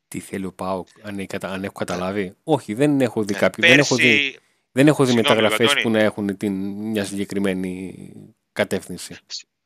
Τι 0.07 0.19
θέλει 0.19 0.45
ο 0.45 0.53
ΠΑΟΚ, 0.53 0.87
αν, 1.01 1.25
αν 1.41 1.63
έχω 1.63 1.73
καταλάβει; 1.73 2.35
Όχι, 2.43 2.73
δεν 2.73 3.01
έχω 3.01 3.23
δει 3.23 3.33
ε, 3.35 3.37
κάποιο. 3.37 3.67
Δεν 3.67 3.79
έχω 3.79 3.95
δει, 3.95 4.39
δεν 4.71 4.87
έχω 4.87 5.05
δει 5.05 5.13
μεταγραφές 5.13 5.73
που 5.81 5.89
να 5.89 5.99
έχουν 5.99 6.37
την, 6.37 6.53
μια 6.71 7.05
συγκεκριμένη 7.05 7.95
κατεύθυνση. 8.53 9.17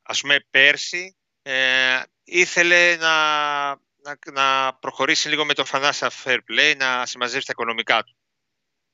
Ας 0.02 0.20
πούμε 0.20 0.44
πέρσι 0.50 1.16
ε, 1.42 2.02
ήθελε 2.24 2.96
να, 2.96 3.68
να, 4.02 4.18
να, 4.32 4.74
προχωρήσει 4.74 5.28
λίγο 5.28 5.44
με 5.44 5.54
το 5.54 5.64
Φανάσα 5.64 6.10
Fair 6.24 6.36
Play, 6.36 6.74
να 6.76 7.06
συμμαζεύσει 7.06 7.46
τα 7.46 7.52
οικονομικά 7.52 8.02
του. 8.02 8.16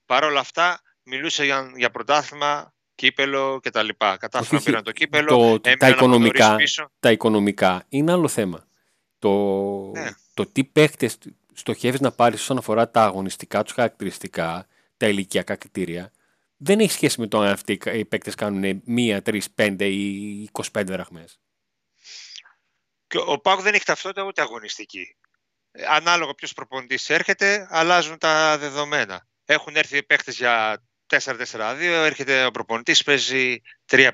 Παρ' 0.07 0.25
όλα 0.25 0.41
αυτά 0.41 0.81
μιλούσε 1.03 1.45
για, 1.45 1.73
για 1.77 1.91
πρωτάθλημα, 1.91 2.75
κύπελο 2.95 3.61
κτλ. 3.63 3.89
Κατάφεραν 3.99 4.47
να 4.51 4.61
πήραν 4.61 4.83
το 4.83 4.93
κύπελο, 4.93 5.59
το, 5.61 5.77
τα, 5.77 5.89
οικονομικά, 5.89 6.57
τα 7.01 7.11
οικονομικά 7.11 7.85
είναι 7.89 8.13
άλλο 8.13 8.29
θέμα. 8.29 8.67
Το, 9.19 9.31
ναι. 9.91 10.11
το 10.35 10.47
τι 10.47 10.65
παίχτες 10.65 11.19
στοχεύεις 11.53 12.01
να 12.01 12.13
πάρεις 12.13 12.41
όσον 12.41 12.59
αφορά 12.59 12.91
τα 12.91 13.03
αγωνιστικά 13.03 13.63
τους 13.63 13.73
χαρακτηριστικά, 13.73 14.67
τα 14.97 15.09
ηλικιακά 15.09 15.57
κριτήρια, 15.57 16.13
δεν 16.64 16.81
έχει 16.81 16.92
σχέση 16.92 17.20
με 17.20 17.27
το 17.27 17.40
αν 17.40 17.53
αυτοί 17.53 17.79
οι 17.85 18.05
παίκτες 18.05 18.35
κάνουν 18.35 18.83
μία, 18.85 19.22
τρεις, 19.22 19.50
πέντε 19.50 19.87
ή 19.87 20.48
25 20.53 20.83
δραχμές. 20.87 21.40
Και 23.07 23.18
ο 23.18 23.40
Πάκου 23.40 23.62
δεν 23.62 23.74
έχει 23.74 23.85
ταυτότητα 23.85 24.22
ούτε 24.22 24.42
αγωνιστική. 24.42 25.16
Ανάλογα 25.88 26.35
ποιος 26.35 26.53
προπονητής 26.53 27.11
έρχεται, 27.11 27.66
αλλάζουν 27.70 28.18
τα 28.18 28.59
δεδομένα. 28.59 29.27
Έχουν 29.44 29.77
έρθει 29.77 29.96
οι 29.96 30.03
παίκτες 30.03 30.37
για 30.37 30.85
4-4-2, 31.07 31.77
έρχεται 31.81 32.44
ο 32.44 32.50
προπονητής, 32.50 33.03
παίζει 33.03 33.61
3-5-2. 33.87 34.11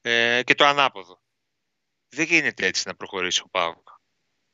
Ε, 0.00 0.42
και 0.42 0.54
το 0.54 0.64
ανάποδο. 0.64 1.22
Δεν 2.08 2.24
γίνεται 2.24 2.66
έτσι 2.66 2.82
να 2.86 2.94
προχωρήσει 2.94 3.40
ο 3.44 3.48
Πάουκ. 3.50 3.88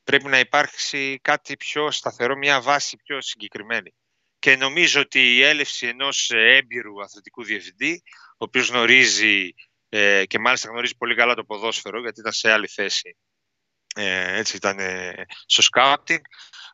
Πρέπει 0.04 0.24
να 0.24 0.38
υπάρξει 0.38 1.18
κάτι 1.22 1.56
πιο 1.56 1.90
σταθερό, 1.90 2.36
μια 2.36 2.60
βάση 2.60 2.96
πιο 2.96 3.20
συγκεκριμένη 3.20 3.94
και 4.38 4.56
νομίζω 4.56 5.00
ότι 5.00 5.36
η 5.36 5.42
έλευση 5.42 5.86
ενός 5.86 6.30
έμπειρου 6.30 7.02
αθλητικού 7.02 7.44
διευθυντή, 7.44 8.02
ο 8.30 8.44
οποίος 8.44 8.68
γνωρίζει 8.68 9.54
ε, 9.88 10.26
και 10.26 10.38
μάλιστα 10.38 10.68
γνωρίζει 10.68 10.96
πολύ 10.96 11.14
καλά 11.14 11.34
το 11.34 11.44
ποδόσφαιρο, 11.44 12.00
γιατί 12.00 12.20
ήταν 12.20 12.32
σε 12.32 12.50
άλλη 12.50 12.68
θέση, 12.68 13.16
ε, 13.94 14.38
έτσι 14.38 14.56
ήταν 14.56 14.78
ε, 14.78 15.26
στο 15.46 15.62
σκάουτινγκ, 15.62 16.20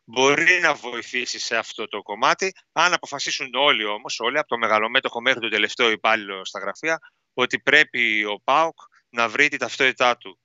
μπορεί 0.05 0.59
να 0.59 0.73
βοηθήσει 0.73 1.39
σε 1.39 1.57
αυτό 1.57 1.87
το 1.87 2.01
κομμάτι, 2.01 2.53
αν 2.71 2.93
αποφασίσουν 2.93 3.53
όλοι 3.53 3.85
όμως, 3.85 4.19
όλοι, 4.19 4.37
από 4.37 4.47
το 4.47 4.57
μεγαλομέτωχο 4.57 5.21
μέχρι 5.21 5.39
το 5.39 5.49
τελευταίο 5.49 5.89
υπάλληλο 5.89 6.45
στα 6.45 6.59
γραφεία, 6.59 6.99
ότι 7.33 7.59
πρέπει 7.59 8.25
ο 8.25 8.41
ΠΑΟΚ 8.43 8.79
να 9.09 9.29
βρει 9.29 9.47
τη 9.47 9.57
ταυτότητά 9.57 10.17
του. 10.17 10.39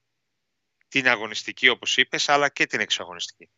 Την 0.88 1.08
αγωνιστική, 1.08 1.68
όπως 1.68 1.96
είπες, 1.96 2.28
αλλά 2.28 2.48
και 2.48 2.66
την 2.66 2.80
εξαγωνιστική 2.80 3.50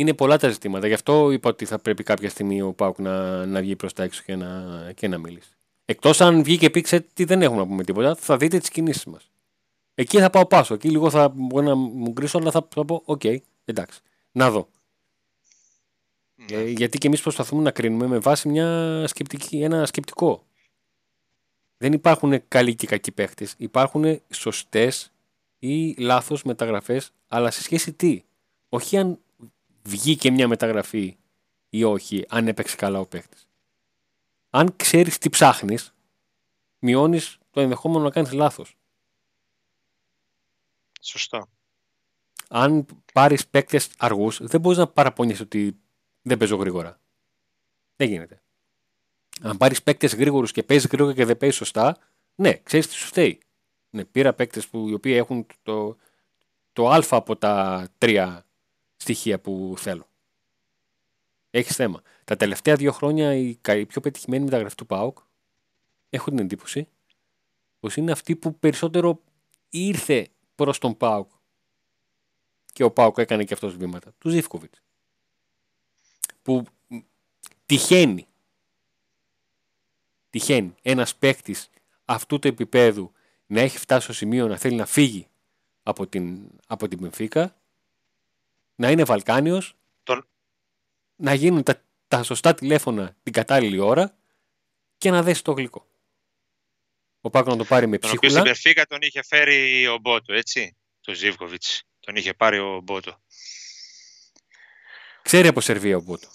είναι 0.00 0.14
πολλά 0.14 0.36
τα 0.36 0.48
ζητήματα. 0.48 0.86
Γι' 0.86 0.94
αυτό 0.94 1.30
είπα 1.30 1.48
ότι 1.48 1.64
θα 1.64 1.78
πρέπει 1.78 2.02
κάποια 2.02 2.30
στιγμή 2.30 2.62
ο 2.62 2.72
ΠΑΟΚ 2.72 2.98
να, 2.98 3.46
να 3.46 3.60
βγει 3.60 3.76
προς 3.76 3.92
τα 3.92 4.02
έξω 4.02 4.22
και 4.26 4.36
να, 4.36 4.92
και 4.94 5.08
να 5.08 5.18
μιλήσει. 5.18 5.50
Εκτός 5.84 6.20
αν 6.20 6.42
βγει 6.42 6.58
και 6.58 6.70
πει 6.70 6.94
ότι 6.94 7.24
δεν 7.24 7.42
έχουμε 7.42 7.58
να 7.60 7.66
πούμε 7.66 7.84
τίποτα, 7.84 8.14
θα 8.14 8.36
δείτε 8.36 8.58
τις 8.58 8.68
κινήσεις 8.68 9.04
μας. 9.04 9.30
Εκεί 9.94 10.18
θα 10.18 10.30
πάω 10.30 10.46
πάσο. 10.46 10.74
Εκεί 10.74 10.90
λίγο 10.90 11.10
θα 11.10 11.28
μπορεί 11.28 11.66
να 11.66 11.74
μουγκρίσω, 11.74 12.38
αλλά 12.38 12.50
θα, 12.50 12.68
θα 12.74 12.84
πω: 12.84 13.02
OK, 13.04 13.20
okay, 13.24 13.36
εντάξει, 13.64 14.00
να 14.32 14.50
δω. 14.50 14.68
Ναι. 16.34 16.56
Ε, 16.56 16.68
γιατί 16.68 16.98
και 16.98 17.06
εμείς 17.06 17.22
προσπαθούμε 17.22 17.62
να 17.62 17.70
κρίνουμε 17.70 18.06
με 18.06 18.18
βάση 18.18 18.48
μια 18.48 19.04
σκεπτική, 19.06 19.62
ένα 19.62 19.86
σκεπτικό. 19.86 20.44
Δεν 21.76 21.92
υπάρχουν 21.92 22.42
καλοί 22.48 22.74
και 22.74 22.86
κακοί 22.86 23.12
παίχτες. 23.12 23.54
Υπάρχουν 23.56 24.20
σωστές 24.30 25.12
ή 25.58 25.94
λάθος 25.98 26.42
μεταγραφές, 26.42 27.12
αλλά 27.28 27.50
σε 27.50 27.62
σχέση 27.62 27.92
τι; 27.92 28.22
Όχι 28.68 28.96
αν 28.96 29.18
βγήκε 29.82 30.30
μια 30.30 30.48
μεταγραφή 30.48 31.16
ή 31.70 31.84
όχι, 31.84 32.24
αν 32.28 32.48
έπαιξε 32.48 32.76
καλά 32.76 33.00
ο 33.00 33.06
παίκτης. 33.06 33.48
Αν 34.50 34.76
ξέρεις 34.76 35.18
τι 35.18 35.28
ψάχνεις, 35.28 35.94
μειώνεις 36.78 37.38
το 37.50 37.60
ενδεχόμενο 37.60 38.04
να 38.04 38.10
κάνεις 38.10 38.32
λάθος. 38.32 38.76
Σωστό. 41.00 41.48
Αν 42.48 42.86
πάρεις 43.12 43.46
παίκτες 43.46 43.88
αργούς, 43.98 44.38
δεν 44.42 44.60
μπορείς 44.60 44.78
να 44.78 44.86
παραπονιέσαι 44.86 45.42
ότι 45.42 45.76
δεν 46.22 46.38
παίζω 46.38 46.56
γρήγορα. 46.56 47.00
Δεν 47.96 48.08
γίνεται. 48.08 48.42
Αν 49.42 49.56
πάρεις 49.56 49.82
παίκτες 49.82 50.14
γρήγορους 50.14 50.52
και 50.52 50.62
παίζεις 50.62 50.90
γρήγορα 50.90 51.14
και 51.14 51.24
δεν 51.24 51.36
παίζεις 51.36 51.58
σωστά, 51.58 51.96
ναι, 52.34 52.54
ξέρεις 52.62 52.86
τι 52.86 52.94
σου 52.94 53.06
φταίει. 53.06 53.40
Ναι, 53.90 54.04
πήρα 54.04 54.32
παίκτες 54.32 54.68
που 54.68 54.88
οι 54.88 54.94
οποίοι 54.94 55.14
έχουν 55.16 55.46
το, 55.62 55.96
το 56.72 56.90
α 56.90 57.02
από 57.10 57.36
τα 57.36 57.86
τρία 57.98 58.44
στοιχεία 59.00 59.40
που 59.40 59.74
θέλω. 59.78 60.08
Έχεις 61.50 61.76
θέμα. 61.76 62.02
Τα 62.24 62.36
τελευταία 62.36 62.76
δύο 62.76 62.92
χρόνια 62.92 63.34
η, 63.34 63.56
η 63.68 63.86
πιο 63.86 64.00
πετυχημένη 64.00 64.44
μεταγραφή 64.44 64.74
του 64.74 64.86
ΠΑΟΚ 64.86 65.18
έχω 66.10 66.30
την 66.30 66.38
εντύπωση 66.38 66.88
πως 67.80 67.96
είναι 67.96 68.12
αυτή 68.12 68.36
που 68.36 68.58
περισσότερο 68.58 69.22
ήρθε 69.68 70.28
προς 70.54 70.78
τον 70.78 70.96
ΠΑΟΚ 70.96 71.30
και 72.72 72.82
ο 72.82 72.90
ΠΑΟΚ 72.90 73.18
έκανε 73.18 73.44
και 73.44 73.54
αυτός 73.54 73.76
βήματα. 73.76 74.12
Τους 74.18 74.32
Ζήφκοβιτς. 74.32 74.82
Που 76.42 76.64
τυχαίνει 77.66 78.26
τυχαίνει 80.30 80.74
ένας 80.82 81.16
παίκτης 81.16 81.68
αυτού 82.04 82.38
του 82.38 82.48
επίπεδου 82.48 83.12
να 83.46 83.60
έχει 83.60 83.78
φτάσει 83.78 84.04
στο 84.04 84.12
σημείο 84.12 84.46
να 84.46 84.56
θέλει 84.56 84.76
να 84.76 84.86
φύγει 84.86 85.26
από 85.82 86.06
την, 86.06 86.48
από 86.66 86.88
την 86.88 86.98
Μπενφίκα, 86.98 87.59
να 88.80 88.90
είναι 88.90 89.04
Βαλκάνιος, 89.04 89.76
Τον... 90.02 90.28
να 91.16 91.34
γίνουν 91.34 91.62
τα, 91.62 91.84
τα 92.08 92.22
σωστά 92.22 92.54
τηλέφωνα 92.54 93.16
την 93.22 93.32
κατάλληλη 93.32 93.78
ώρα 93.78 94.18
και 94.98 95.10
να 95.10 95.22
δέσει 95.22 95.44
το 95.44 95.52
γλυκό. 95.52 95.86
Ο 97.20 97.30
Πάκο 97.30 97.50
να 97.50 97.56
το 97.56 97.64
πάρει 97.64 97.86
με 97.86 97.98
ψίχουλα. 97.98 98.20
Τον 98.20 98.40
οποίο 98.40 98.54
στην 98.54 98.70
Μπενφίκα 98.72 98.86
τον 98.86 99.02
είχε 99.02 99.22
φέρει 99.22 99.86
ο 99.86 99.98
Μπότο, 99.98 100.32
έτσι, 100.32 100.76
το 101.00 101.14
Ζίβκοβιτς. 101.14 101.82
Τον 102.00 102.16
είχε 102.16 102.34
πάρει 102.34 102.58
ο 102.58 102.80
Μπότο. 102.80 103.22
Ξέρει 105.22 105.48
από 105.48 105.60
Σερβία 105.60 105.96
ο 105.96 106.00
Μπότο. 106.00 106.28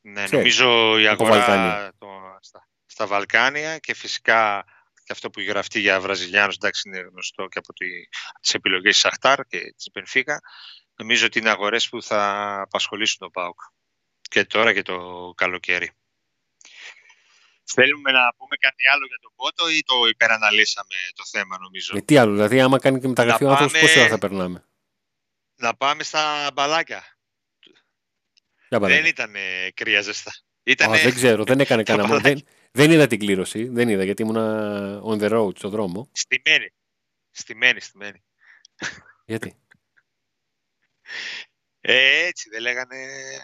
Ναι, 0.00 0.24
νομίζω 0.30 0.98
η 0.98 1.06
αγορά 1.06 1.92
το, 1.98 2.08
στα, 2.40 2.68
στα, 2.86 3.06
Βαλκάνια 3.06 3.78
και 3.78 3.94
φυσικά 3.94 4.64
και 5.08 5.14
αυτό 5.14 5.30
που 5.30 5.40
γραφτεί 5.40 5.80
για 5.80 6.00
Βραζιλιάνους, 6.00 6.54
εντάξει 6.54 6.88
είναι 6.88 7.00
γνωστό 7.00 7.46
και 7.46 7.58
από 7.58 7.72
τη, 7.72 7.86
τις 8.40 8.54
επιλογές 8.54 8.94
της 8.94 9.04
Αχτάρ 9.04 9.44
και 9.46 9.58
της 9.76 9.90
Πενφίκα, 9.92 10.40
νομίζω 10.94 11.26
ότι 11.26 11.38
είναι 11.38 11.50
αγορές 11.50 11.88
που 11.88 12.02
θα 12.02 12.20
απασχολήσουν 12.60 13.18
τον 13.18 13.30
ΠΑΟΚ 13.30 13.60
και 14.20 14.44
τώρα 14.44 14.72
και 14.72 14.82
το 14.82 15.32
καλοκαίρι. 15.36 15.90
Θέλουμε 17.64 18.10
να 18.10 18.34
πούμε 18.36 18.56
κάτι 18.56 18.88
άλλο 18.88 19.06
για 19.06 19.18
τον 19.20 19.32
Πότο 19.36 19.70
ή 19.70 19.82
το 19.82 20.06
υπεραναλύσαμε 20.08 20.94
το 21.14 21.24
θέμα 21.30 21.58
νομίζω; 21.58 21.94
Με 21.94 22.00
τι 22.00 22.16
άλλο, 22.16 22.32
δηλαδή 22.32 22.60
άμα 22.60 22.78
κάνει 22.78 23.00
και 23.00 23.08
μεταγραφή 23.08 23.44
ο 23.44 23.50
άνθρωπος 23.50 23.80
πόση 23.80 23.98
ώρα 23.98 24.08
θα 24.08 24.18
περνάμε; 24.18 24.64
Να 25.54 25.74
πάμε 25.74 26.02
στα 26.02 26.50
μπαλάκια. 26.54 27.18
Δεν 28.68 29.04
ήταν 29.04 29.34
κρύα 29.74 30.00
ζεστά. 30.00 30.32
Ήτανε... 30.62 30.98
δεν 30.98 31.14
ξέρω, 31.14 31.44
δεν 31.44 31.60
έκανε 31.60 31.82
κανένα. 31.90 32.18
δεν, 32.18 32.42
δεν 32.72 32.90
είδα 32.90 33.06
την 33.06 33.18
κλήρωση, 33.18 33.68
δεν 33.68 33.88
είδα 33.88 34.04
γιατί 34.04 34.22
ήμουν 34.22 34.36
on 35.04 35.22
the 35.22 35.30
road 35.30 35.58
στο 35.58 35.68
δρόμο. 35.68 36.10
Στημένη. 36.12 36.72
Στημένη, 37.30 37.80
στημένη. 37.80 38.22
Γιατί; 39.24 39.56
Ε, 41.80 42.26
έτσι 42.26 42.48
δεν 42.48 42.60
λέγανε 42.60 42.96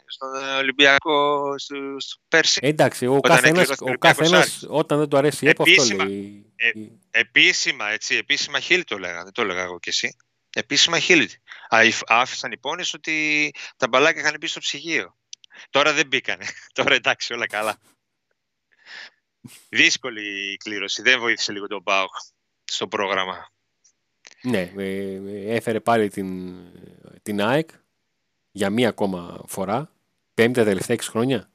στον 0.07 0.29
Ολυμπιακό 0.57 1.55
στο, 1.59 1.77
στο 1.99 2.21
πέρσι. 2.29 2.61
Ε, 2.63 2.69
εντάξει, 2.69 3.07
ο 3.07 3.21
καθένας, 3.21 3.69
ο 3.81 3.99
καθένας 3.99 4.65
όταν 4.69 4.99
δεν 4.99 5.09
του 5.09 5.17
αρέσει 5.17 5.45
η 5.45 5.49
ΕΠΟ 5.49 5.63
αυτό 5.63 6.05
λέει. 6.05 6.53
Ε, 6.57 6.71
επίσημα, 7.11 7.91
έτσι, 7.91 8.17
επίσημα 8.17 8.61
χίλι 8.61 8.85
το 8.85 8.99
λέγανε, 8.99 9.23
δεν 9.23 9.33
το 9.33 9.43
έλεγα 9.43 9.63
εγώ 9.63 9.79
και 9.79 9.91
εσύ. 9.91 10.17
Επίσημα 10.57 10.99
χίλι. 10.99 11.31
Άφησαν 12.07 12.53
υπόνοιες 12.53 12.95
ότι 12.95 13.51
τα 13.77 13.89
μπαλάκια 13.89 14.21
είχαν 14.21 14.37
μπει 14.41 14.47
στο 14.47 14.61
ψυγείο. 14.61 15.17
Τώρα 15.71 15.93
δεν 15.93 16.07
μπήκανε. 16.07 16.45
Τώρα 16.75 16.95
εντάξει, 16.95 17.33
όλα 17.33 17.47
καλά. 17.47 17.79
Δύσκολη 19.69 20.53
η 20.53 20.57
κλήρωση. 20.57 21.03
Δεν 21.03 21.21
βοήθησε 21.21 21.53
λίγο 21.53 21.67
τον 21.67 21.83
Πάοκ 21.83 22.15
στο 22.65 22.89
πρόγραμμα. 22.89 23.53
Ναι, 24.43 24.73
ε, 24.77 25.55
έφερε 25.55 25.81
πάλι 25.81 26.09
την, 26.09 26.55
την 27.23 27.43
ΑΕΚ 27.43 27.71
για 28.53 28.71
μία 28.71 28.89
ακόμα 28.89 29.45
φορά. 29.47 29.93
Πέμπτη 30.35 30.65
τελευταία 30.65 30.97
έξι 30.97 31.11
χρόνια. 31.11 31.51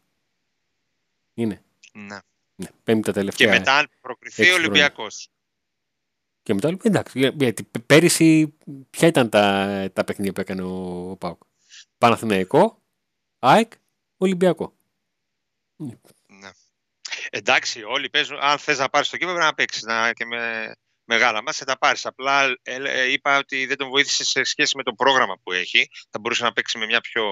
Είναι. 1.34 1.64
Ναι. 1.92 2.18
ναι 2.56 2.68
πέμπτη 2.84 3.12
τελευταία. 3.12 3.52
Και 3.52 3.58
μετά 3.60 3.78
αν 3.78 3.90
προκριθεί 4.02 4.52
ο 4.52 4.54
Ολυμπιακός. 4.54 5.30
Και 6.44 6.54
μετά 6.54 6.78
εντάξει, 6.82 7.32
γιατί 7.36 7.64
πέρυσι 7.86 8.54
ποια 8.90 9.08
ήταν 9.08 9.30
τα, 9.30 9.90
τα 9.94 10.04
παιχνίδια 10.04 10.34
που 10.34 10.42
έκανε 10.42 10.62
ο, 10.62 11.10
ο 11.12 11.16
Πάουκ. 11.16 11.42
Παναθηναϊκό, 11.98 12.82
ΑΕΚ, 13.40 13.72
Ολυμπιακό. 14.18 14.74
Ναι. 17.32 17.40
Εντάξει, 17.40 17.84
όλοι 17.84 18.10
παίζουν. 18.10 18.38
Αν 18.40 18.58
θες 18.58 18.78
να 18.78 18.90
πάρεις 18.90 19.10
το 19.10 19.18
κύπελο, 19.18 19.36
πρέπει 19.36 19.50
να 19.50 19.56
παίξεις 19.56 19.84
να, 19.84 20.14
και 20.14 20.26
με 20.26 20.72
μεγάλα 21.04 21.44
μα, 21.44 21.52
θα 21.52 21.66
τα 21.66 21.78
πάρεις. 21.78 22.06
Απλά 22.06 22.56
ε, 22.64 23.12
είπα 23.12 23.38
ότι 23.38 23.66
δεν 23.66 23.78
τον 23.78 23.90
βοήθησε 23.90 24.24
σε 24.24 24.44
σχέση 24.44 24.78
με 24.78 24.84
το 24.84 24.94
πρόγραμμα 24.94 25.40
που 25.44 25.52
έχει. 25.52 25.90
Θα 26.10 26.20
μπορούσε 26.20 26.44
να 26.44 26.54
παίξει 26.54 26.78
με 26.78 26.86
μια 26.86 27.02
πιο 27.02 27.24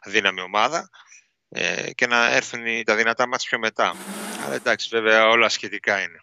αδύναμη 0.00 0.40
ομάδα 0.40 0.90
ε, 1.48 1.92
και 1.94 2.06
να 2.06 2.34
έρθουν 2.34 2.84
τα 2.84 2.96
δυνατά 2.96 3.28
μας 3.28 3.44
πιο 3.44 3.58
μετά. 3.58 3.94
Αλλά 4.44 4.54
εντάξει, 4.54 4.88
βέβαια 4.90 5.26
όλα 5.26 5.48
σχετικά 5.48 6.02
είναι 6.02 6.20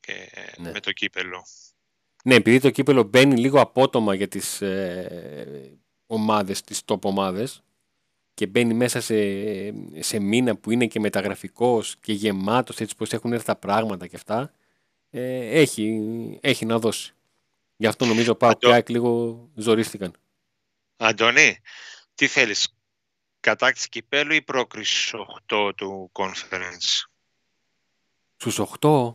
και 0.00 0.30
ναι. 0.56 0.70
με 0.70 0.80
το 0.80 0.92
κύπελο. 0.92 1.44
Ναι, 2.24 2.34
επειδή 2.34 2.60
το 2.60 2.70
κύπελο 2.70 3.02
μπαίνει 3.02 3.36
λίγο 3.36 3.60
απότομα 3.60 4.14
για 4.14 4.28
τις 4.28 4.60
ε, 4.60 5.78
ομάδες, 6.06 6.62
τις 6.62 6.82
top 6.86 7.00
ομάδες 7.00 7.62
και 8.34 8.46
μπαίνει 8.46 8.74
μέσα 8.74 9.00
σε, 9.00 9.14
σε 10.02 10.18
μήνα 10.18 10.56
που 10.56 10.70
είναι 10.70 10.86
και 10.86 11.00
μεταγραφικός 11.00 11.96
και 12.00 12.12
γεμάτος 12.12 12.78
έτσι 12.78 12.96
πως 12.96 13.12
έχουν 13.12 13.32
έρθει 13.32 13.44
τα 13.44 13.56
πράγματα 13.56 14.06
και 14.06 14.16
αυτά 14.16 14.52
ε, 15.10 15.60
έχει, 15.60 16.00
έχει 16.40 16.64
να 16.66 16.78
δώσει. 16.78 17.14
Γι' 17.76 17.86
αυτό 17.86 18.04
νομίζω 18.04 18.34
πάω 18.34 18.50
Αντώ... 18.50 18.82
λίγο 18.86 19.48
ζορίστηκαν. 19.54 20.12
Αντώνη, 20.96 21.60
τι 22.14 22.26
θέλεις, 22.26 22.76
κατάκτηση 23.40 23.88
κυπέλου 23.88 24.32
ή 24.32 24.42
πρόκριση 24.42 25.12
8 25.48 25.70
του 25.76 26.10
conference; 26.12 27.08
Στους 28.36 28.60
8? 28.80 29.14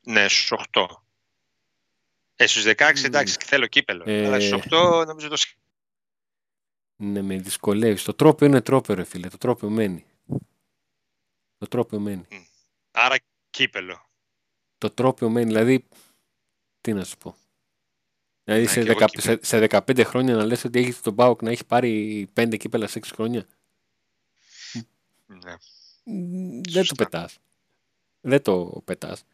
Ναι, 0.00 0.28
στους 0.28 0.52
8. 0.72 0.86
Ε, 2.36 2.46
στους 2.46 2.64
16 2.66 3.04
εντάξει, 3.04 3.36
θέλω 3.44 3.66
κύπελο. 3.66 4.02
Ε... 4.06 4.26
Αλλά 4.26 4.40
στους 4.40 4.62
8 4.70 5.04
νομίζω 5.06 5.28
το 5.28 5.36
Ναι, 7.04 7.22
με 7.22 7.36
δυσκολεύεις. 7.36 8.02
Το 8.02 8.14
τρόπο 8.14 8.44
είναι 8.44 8.60
τρόπο, 8.60 8.94
ρε 8.94 9.04
φίλε. 9.04 9.28
Το 9.28 9.38
τρόπο 9.38 9.68
μένει. 9.68 10.04
Το 11.58 11.66
τρόπο 11.68 11.98
μένει. 11.98 12.26
Άρα 12.90 13.16
κύπελο. 13.50 14.06
Το 14.78 14.90
τρόπο 14.90 15.28
μένει. 15.28 15.46
Δηλαδή, 15.46 15.88
τι 16.80 16.92
να 16.92 17.04
σου 17.04 17.18
πω. 17.18 17.36
Δηλαδή 18.44 18.62
ναι, 18.62 18.94
σε, 19.08 19.38
σε, 19.42 19.66
15 19.70 20.04
χρόνια 20.04 20.36
να 20.36 20.44
λες 20.44 20.64
ότι 20.64 20.78
έχεις 20.78 21.00
τον 21.00 21.14
Πάοκ 21.14 21.42
να 21.42 21.50
έχει 21.50 21.64
πάρει 21.64 22.28
5 22.34 22.56
κύπελα 22.58 22.86
σε 22.86 23.00
6 23.02 23.08
χρόνια. 23.12 23.46
Ναι. 25.26 25.54
Δεν 26.68 26.86
το 26.86 26.94
πετάς. 26.94 27.38
Δεν 28.20 28.42
το 28.42 28.82
πετάς. 28.84 29.24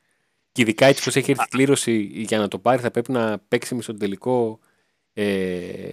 Και 0.52 0.62
ειδικά 0.62 0.86
έτσι 0.86 1.04
πως 1.04 1.16
έχει 1.16 1.30
έρθει 1.30 1.44
η 1.44 1.48
κλήρωση 1.48 2.00
για 2.00 2.38
να 2.38 2.48
το 2.48 2.58
πάρει 2.58 2.82
θα 2.82 2.90
πρέπει 2.90 3.12
να 3.12 3.38
παίξει 3.38 3.74
με 3.74 3.82
στον 3.82 3.98
τελικό 3.98 4.58
ε, 5.12 5.92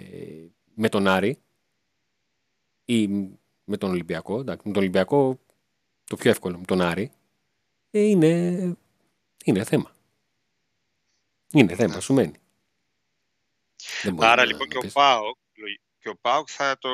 με 0.73 0.89
τον 0.89 1.07
Άρη 1.07 1.39
ή 2.85 3.07
με 3.63 3.77
τον 3.77 3.89
Ολυμπιακό. 3.89 4.37
με 4.37 4.55
τον 4.55 4.75
Ολυμπιακό 4.75 5.39
το 6.03 6.15
πιο 6.15 6.29
εύκολο, 6.29 6.57
με 6.57 6.65
τον 6.65 6.81
Άρη. 6.81 7.11
Ε, 7.91 7.99
είναι, 7.99 8.75
είναι 9.43 9.63
θέμα. 9.63 9.95
Είναι 11.51 11.75
θέμα, 11.75 11.99
σου 11.99 12.13
μένει. 12.13 12.39
Άρα 14.17 14.45
λοιπόν 14.45 14.67
και 14.67 14.77
ο, 14.77 14.89
Πάοκ, 14.93 15.37
και 15.99 16.09
ο 16.09 16.15
Πάοκ 16.21 16.47
θα, 16.51 16.77
το, 16.77 16.89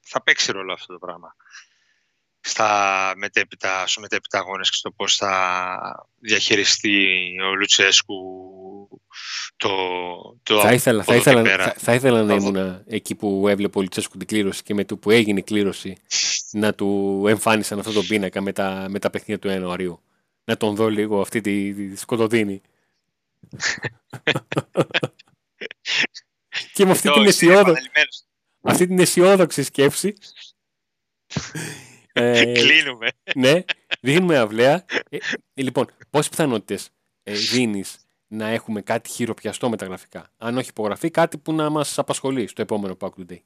θα 0.00 0.22
παίξει 0.22 0.52
ρόλο 0.52 0.72
αυτό 0.72 0.92
το 0.92 0.98
πράγμα 0.98 1.36
στα 2.46 3.12
μετέπειτα, 3.16 3.86
στο 3.86 4.00
μετέπειτα 4.00 4.38
αγώνες 4.38 4.70
και 4.70 4.76
στο 4.76 4.90
πώς 4.90 5.16
θα 5.16 6.08
διαχειριστεί 6.18 7.26
ο 7.50 7.54
Λουτσέσκου 7.54 8.16
το, 9.56 9.70
το 10.42 10.60
θα 10.60 10.72
ήθελα, 10.72 11.02
θα 11.02 11.14
ήθελα, 11.14 11.44
θα, 11.44 11.74
θα 11.78 11.94
ήθελα 11.94 12.22
να 12.22 12.34
ήμουν 12.34 12.82
εκεί 12.86 13.14
που 13.14 13.48
έβλεπε 13.48 13.78
ο 13.78 13.80
Λουτσέσκου 13.82 14.16
την 14.16 14.26
κλήρωση 14.26 14.62
και 14.62 14.74
με 14.74 14.84
το 14.84 14.96
που 14.96 15.10
έγινε 15.10 15.38
η 15.38 15.42
κλήρωση 15.42 15.96
να 16.50 16.74
του 16.74 17.24
εμφάνισαν 17.28 17.78
αυτό 17.78 17.92
το 17.92 18.02
πίνακα 18.02 18.40
με 18.40 18.52
τα, 18.52 18.86
με 18.88 18.98
τα 18.98 19.10
παιχνίδια 19.10 19.38
του 19.38 19.48
Ιανουαρίου. 19.48 20.00
Να 20.44 20.56
τον 20.56 20.74
δω 20.74 20.88
λίγο 20.88 21.20
αυτή 21.20 21.40
τη, 21.40 21.74
τη 21.74 21.96
σκοτωδίνη. 21.96 22.60
και 26.72 26.84
με 26.84 26.90
αυτή 26.90 27.12
την, 27.12 27.24
αισιόδοξη, 27.24 27.90
αυτή 28.62 28.86
την 28.86 28.98
αισιόδοξη 28.98 29.62
σκέψη 29.62 30.14
ε, 32.20 32.52
Κλείνουμε. 32.52 33.08
ναι, 33.34 33.62
δίνουμε 34.00 34.38
αυλαία. 34.38 34.84
Ε, 35.10 35.18
λοιπόν, 35.54 35.86
πόσες 36.10 36.28
πιθανότητες 36.28 36.90
ε, 37.22 37.32
δίνεις 37.32 37.96
να 38.26 38.48
έχουμε 38.48 38.80
κάτι 38.82 39.10
χειροπιαστό 39.10 39.68
με 39.70 39.76
τα 39.76 39.84
γραφικά; 39.86 40.32
Αν 40.36 40.56
όχι 40.58 40.68
υπογραφή, 40.68 41.10
κάτι 41.10 41.38
που 41.38 41.52
να 41.52 41.70
μας 41.70 41.98
απασχολεί 41.98 42.46
στο 42.46 42.62
επόμενο 42.62 42.96
Pack 43.00 43.08
Today. 43.08 43.40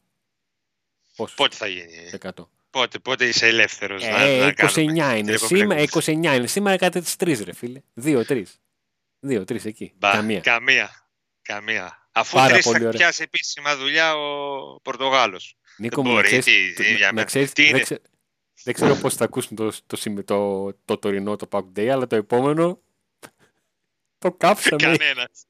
Πόσο; 1.16 1.34
Πότε 1.36 1.56
θα 1.56 1.66
γίνει; 1.66 2.10
100. 2.22 2.30
Πότε, 2.70 2.98
πότε 2.98 3.26
είσαι 3.26 3.46
ελεύθερος 3.46 4.02
να, 4.02 4.20
Ε, 4.20 4.38
να 4.40 4.46
29 4.48 4.54
κάνουμε 4.54 5.18
είναι. 5.18 5.36
την 5.36 5.46
Σήμερα, 5.46 5.80
επόμενη 5.80 5.88
29 6.32 6.34
είναι. 6.36 6.46
Σήμερα 6.46 6.76
κάτι 6.76 7.00
τις 7.00 7.16
3, 7.16 7.44
ρε 7.44 7.52
φίλε. 7.52 7.80
2-3. 7.94 8.42
2-3 9.26 9.64
εκεί. 9.64 9.92
Μπα, 9.96 10.10
Καμία. 10.12 10.40
Καμία. 10.40 11.08
Καμία. 11.42 12.08
Αφού 12.12 12.36
Πάρα 12.36 12.52
τρεις 12.52 12.64
πολύ 12.64 12.78
θα 12.78 12.86
ωραία. 12.86 12.98
πιάσει 12.98 13.22
επίσημα 13.22 13.76
δουλειά 13.76 14.16
ο 14.16 14.80
Πορτογάλος. 14.82 15.56
Νίκο 15.76 15.94
Δεν 16.02 16.04
μου, 16.10 16.16
να 16.16 16.20
μπορεί, 16.22 16.26
ξέρεις, 16.40 16.44
τι- 16.44 16.72
τι- 16.84 16.94
για 16.94 17.06
να 17.06 17.12
μένα. 17.12 17.26
ξέρεις, 17.26 17.52
Τι 17.52 17.62
δεν, 17.62 17.70
είναι; 17.70 17.80
ξε- 17.82 18.02
δεν 18.64 18.74
ξέρω 18.74 18.94
πώς 18.94 19.14
θα 19.14 19.24
ακούσουν 19.24 19.56
το, 19.56 19.72
το, 19.86 19.96
σημε- 19.96 20.26
το, 20.26 20.72
το, 20.84 20.98
τωρινό, 20.98 21.36
το 21.36 21.48
Pack 21.50 21.78
Day, 21.78 21.86
αλλά 21.86 22.06
το 22.06 22.16
επόμενο 22.16 22.80
το 24.18 24.32
κάψαμε. 24.32 24.82
Κανένας. 24.82 25.44